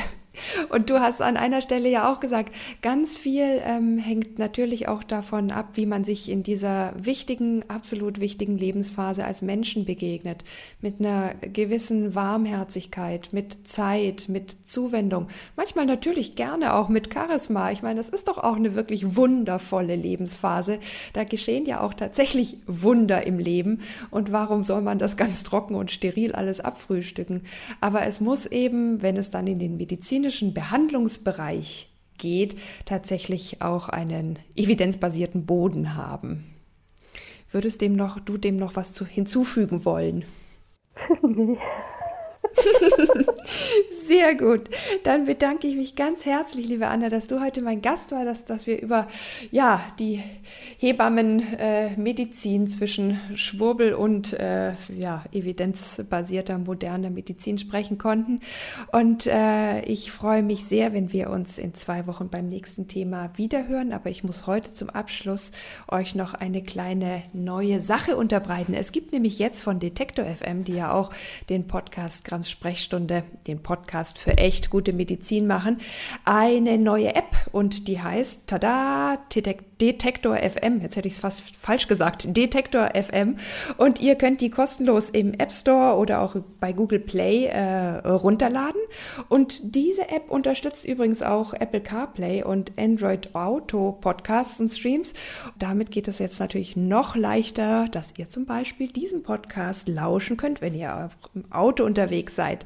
Und 0.69 0.91
du 0.91 1.01
hast 1.01 1.21
an 1.23 1.37
einer 1.37 1.61
Stelle 1.61 1.89
ja 1.89 2.13
auch 2.13 2.21
gesagt, 2.21 2.55
ganz 2.83 3.17
viel 3.17 3.61
ähm, 3.65 3.99
hängt 3.99 4.39
natürlich 4.39 4.89
auch 4.89 5.03
davon 5.03 5.51
ab, 5.51 5.71
wie 5.75 5.87
man 5.87 6.05
sich 6.05 6.29
in 6.29 6.43
dieser 6.43 6.95
wichtigen, 6.97 7.65
absolut 7.69 8.21
wichtigen 8.21 8.59
Lebensphase 8.59 9.25
als 9.25 9.43
Menschen 9.43 9.85
begegnet. 9.85 10.45
Mit 10.81 11.01
einer 11.01 11.35
gewissen 11.35 12.15
Warmherzigkeit, 12.15 13.31
mit 13.33 13.67
Zeit, 13.67 14.27
mit 14.29 14.57
Zuwendung. 14.65 15.29
Manchmal 15.57 15.87
natürlich 15.87 16.35
gerne 16.35 16.75
auch 16.75 16.89
mit 16.89 17.13
Charisma. 17.13 17.71
Ich 17.71 17.83
meine, 17.83 17.99
das 17.99 18.09
ist 18.09 18.29
doch 18.29 18.39
auch 18.39 18.57
eine 18.57 18.75
wirklich 18.75 19.17
wundervolle 19.17 19.97
Lebensphase. 19.97 20.79
Da 21.13 21.25
geschehen 21.25 21.67
ja 21.67 21.81
auch 21.81 21.95
tatsächlich 21.95 22.57
Wunder 22.67 23.27
im 23.27 23.39
Leben. 23.39 23.81
Und 24.11 24.33
warum 24.33 24.65
soll 24.65 24.83
man 24.83 24.99
das 24.99 25.17
ganz 25.17 25.43
trocken 25.43 25.75
und 25.75 25.91
steril 25.91 26.33
alles 26.33 26.61
abfrühstücken? 26.61 27.43
Aber 27.81 28.07
es 28.07 28.21
muss 28.21 28.47
eben, 28.47 29.03
wenn 29.03 29.17
es 29.17 29.31
dann 29.31 29.47
in 29.47 29.59
den 29.59 29.77
medizinischen 29.77 30.30
Behandlungsbereich 30.55 31.89
geht, 32.19 32.57
tatsächlich 32.85 33.63
auch 33.63 33.89
einen 33.89 34.39
evidenzbasierten 34.55 35.47
Boden 35.47 35.97
haben. 35.97 36.45
Würdest 37.53 37.81
dem 37.81 37.97
noch, 37.97 38.21
du 38.21 38.37
dem 38.37 38.57
noch 38.57 38.77
was 38.77 38.93
zu, 38.93 39.05
hinzufügen 39.05 39.85
wollen? 39.85 40.25
Sehr 44.11 44.35
gut. 44.35 44.63
Dann 45.05 45.27
bedanke 45.27 45.69
ich 45.69 45.77
mich 45.77 45.95
ganz 45.95 46.27
herzlich, 46.27 46.67
liebe 46.67 46.89
Anna, 46.89 47.11
dass 47.11 47.29
du 47.29 47.41
heute 47.41 47.63
mein 47.63 47.81
Gast 47.81 48.11
war, 48.11 48.25
dass, 48.25 48.45
dass 48.45 48.67
wir 48.67 48.83
über 48.83 49.07
ja, 49.53 49.81
die 50.01 50.21
Hebammenmedizin 50.79 52.65
äh, 52.65 52.67
zwischen 52.67 53.21
Schwurbel 53.37 53.95
und 53.95 54.33
äh, 54.33 54.73
ja, 54.99 55.23
evidenzbasierter 55.31 56.59
moderner 56.59 57.09
Medizin 57.11 57.59
sprechen 57.59 57.99
konnten. 57.99 58.41
Und 58.91 59.29
äh, 59.29 59.83
ich 59.83 60.11
freue 60.11 60.43
mich 60.43 60.65
sehr, 60.65 60.93
wenn 60.93 61.13
wir 61.13 61.31
uns 61.31 61.57
in 61.57 61.75
zwei 61.75 62.09
Wochen 62.09 62.31
beim 62.31 62.49
nächsten 62.49 62.89
Thema 62.89 63.31
wiederhören. 63.37 63.93
Aber 63.93 64.11
ich 64.11 64.25
muss 64.25 64.45
heute 64.49 64.73
zum 64.73 64.91
Abschluss 64.91 65.53
euch 65.87 66.17
noch 66.17 66.35
eine 66.35 66.65
kleine 66.65 67.23
neue 67.33 67.79
Sache 67.79 68.17
unterbreiten. 68.17 68.75
Es 68.75 68.91
gibt 68.91 69.13
nämlich 69.13 69.39
jetzt 69.39 69.63
von 69.63 69.79
Detektor 69.79 70.25
FM, 70.25 70.65
die 70.65 70.75
ja 70.75 70.93
auch 70.93 71.11
den 71.49 71.69
Podcast 71.69 72.25
Grams 72.25 72.51
Sprechstunde, 72.51 73.23
den 73.47 73.63
Podcast 73.63 74.00
für 74.09 74.39
echt 74.39 74.71
gute 74.71 74.93
Medizin 74.93 75.47
machen, 75.47 75.81
eine 76.25 76.79
neue 76.79 77.15
App 77.15 77.37
und 77.53 77.89
die 77.89 78.01
heißt 78.01 78.47
Tada 78.47 79.19
Detektor 79.81 80.37
FM. 80.37 80.81
Jetzt 80.83 80.97
hätte 80.97 81.09
ich 81.09 81.15
es 81.15 81.21
fast 81.21 81.57
falsch 81.57 81.87
gesagt. 81.87 82.37
Detektor 82.37 82.91
FM. 82.95 83.37
Und 83.77 84.01
ihr 84.01 84.15
könnt 84.17 84.41
die 84.41 84.51
kostenlos 84.51 85.11
im 85.11 85.35
App 85.35 85.53
Store 85.53 85.97
oder 85.97 86.23
auch 86.23 86.37
bei 86.61 86.73
Google 86.73 86.99
Play 87.01 87.47
äh, 87.47 87.99
runterladen. 88.07 88.81
Und 89.29 89.75
diese 89.75 90.09
App 90.09 90.31
unterstützt 90.31 90.85
übrigens 90.85 91.23
auch 91.23 91.55
Apple 91.55 91.81
CarPlay 91.81 92.43
und 92.43 92.73
Android 92.79 93.35
Auto 93.35 93.93
Podcasts 93.93 94.61
und 94.61 94.69
Streams. 94.69 95.15
Damit 95.59 95.91
geht 95.91 96.09
es 96.09 96.19
jetzt 96.19 96.41
natürlich 96.41 96.77
noch 96.77 97.17
leichter, 97.17 97.87
dass 97.91 98.13
ihr 98.19 98.29
zum 98.29 98.47
Beispiel 98.47 98.89
diesen 98.89 99.23
Podcast 99.23 99.89
lauschen 99.89 100.37
könnt, 100.37 100.61
wenn 100.61 100.75
ihr 100.75 101.11
im 101.35 101.51
Auto 101.51 101.85
unterwegs 101.85 102.35
seid. 102.37 102.65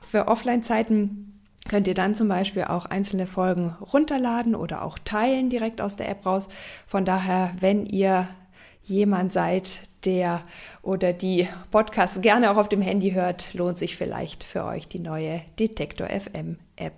Für 0.00 0.28
Offline-Zeiten 0.28 1.33
könnt 1.74 1.88
ihr 1.88 1.94
dann 1.94 2.14
zum 2.14 2.28
Beispiel 2.28 2.62
auch 2.62 2.86
einzelne 2.86 3.26
Folgen 3.26 3.74
runterladen 3.92 4.54
oder 4.54 4.84
auch 4.84 4.96
teilen 4.96 5.50
direkt 5.50 5.80
aus 5.80 5.96
der 5.96 6.08
App 6.08 6.24
raus. 6.24 6.46
Von 6.86 7.04
daher, 7.04 7.50
wenn 7.58 7.84
ihr 7.84 8.28
jemand 8.84 9.32
seid, 9.32 9.80
der 10.04 10.44
oder 10.82 11.12
die 11.12 11.48
Podcasts 11.72 12.20
gerne 12.20 12.52
auch 12.52 12.58
auf 12.58 12.68
dem 12.68 12.80
Handy 12.80 13.10
hört, 13.10 13.54
lohnt 13.54 13.76
sich 13.76 13.96
vielleicht 13.96 14.44
für 14.44 14.64
euch 14.64 14.86
die 14.86 15.00
neue 15.00 15.40
Detektor 15.58 16.06
FM 16.06 16.58
App. 16.76 16.94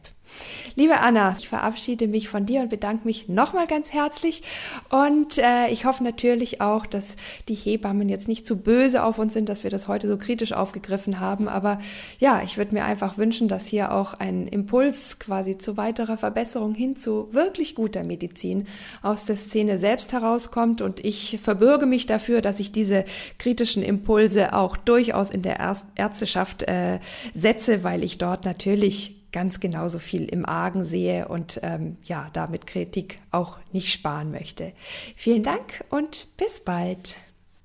Liebe 0.74 1.00
Anna, 1.00 1.34
ich 1.38 1.48
verabschiede 1.48 2.06
mich 2.06 2.28
von 2.28 2.44
dir 2.44 2.60
und 2.60 2.68
bedanke 2.68 3.06
mich 3.06 3.28
nochmal 3.28 3.66
ganz 3.66 3.92
herzlich. 3.92 4.42
Und 4.90 5.38
äh, 5.38 5.68
ich 5.68 5.86
hoffe 5.86 6.04
natürlich 6.04 6.60
auch, 6.60 6.84
dass 6.84 7.16
die 7.48 7.54
Hebammen 7.54 8.08
jetzt 8.08 8.28
nicht 8.28 8.46
zu 8.46 8.60
böse 8.60 9.02
auf 9.02 9.18
uns 9.18 9.32
sind, 9.32 9.48
dass 9.48 9.64
wir 9.64 9.70
das 9.70 9.88
heute 9.88 10.06
so 10.06 10.18
kritisch 10.18 10.52
aufgegriffen 10.52 11.18
haben. 11.18 11.48
Aber 11.48 11.80
ja, 12.18 12.42
ich 12.44 12.58
würde 12.58 12.74
mir 12.74 12.84
einfach 12.84 13.16
wünschen, 13.16 13.48
dass 13.48 13.66
hier 13.66 13.92
auch 13.92 14.12
ein 14.14 14.46
Impuls 14.46 15.18
quasi 15.18 15.56
zu 15.56 15.78
weiterer 15.78 16.18
Verbesserung 16.18 16.74
hin 16.74 16.96
zu 16.96 17.32
wirklich 17.32 17.74
guter 17.74 18.04
Medizin 18.04 18.66
aus 19.02 19.24
der 19.24 19.38
Szene 19.38 19.78
selbst 19.78 20.12
herauskommt. 20.12 20.82
Und 20.82 21.04
ich 21.04 21.38
verbürge 21.42 21.86
mich 21.86 22.06
dafür, 22.06 22.42
dass 22.42 22.60
ich 22.60 22.70
diese 22.70 23.06
kritischen 23.38 23.82
Impulse 23.82 24.52
auch 24.52 24.76
durchaus 24.76 25.30
in 25.30 25.40
der 25.40 25.58
Ärzteschaft 25.94 26.64
äh, 26.64 26.98
setze, 27.34 27.82
weil 27.82 28.04
ich 28.04 28.18
dort 28.18 28.44
natürlich 28.44 29.15
ganz 29.36 29.60
genauso 29.60 29.98
viel 29.98 30.24
im 30.24 30.46
Argen 30.46 30.86
sehe 30.86 31.28
und 31.28 31.60
ähm, 31.62 31.98
ja, 32.04 32.30
damit 32.32 32.66
Kritik 32.66 33.18
auch 33.32 33.58
nicht 33.70 33.92
sparen 33.92 34.30
möchte. 34.30 34.72
Vielen 35.14 35.42
Dank 35.42 35.84
und 35.90 36.28
bis 36.38 36.60
bald. 36.60 37.16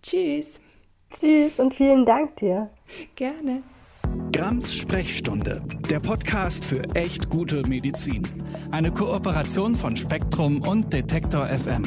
Tschüss. 0.04 0.60
Tschüss 1.12 1.60
und 1.60 1.74
vielen 1.74 2.06
Dank 2.06 2.36
dir. 2.36 2.68
Gerne. 3.16 3.64
Grams 4.34 4.74
Sprechstunde, 4.74 5.62
der 5.90 6.02
Podcast 6.02 6.66
für 6.66 6.84
echt 6.94 7.30
gute 7.30 7.66
Medizin. 7.66 8.24
Eine 8.72 8.92
Kooperation 8.92 9.74
von 9.74 9.96
Spektrum 9.96 10.62
und 10.68 10.92
Detektor 10.92 11.48
FM. 11.48 11.84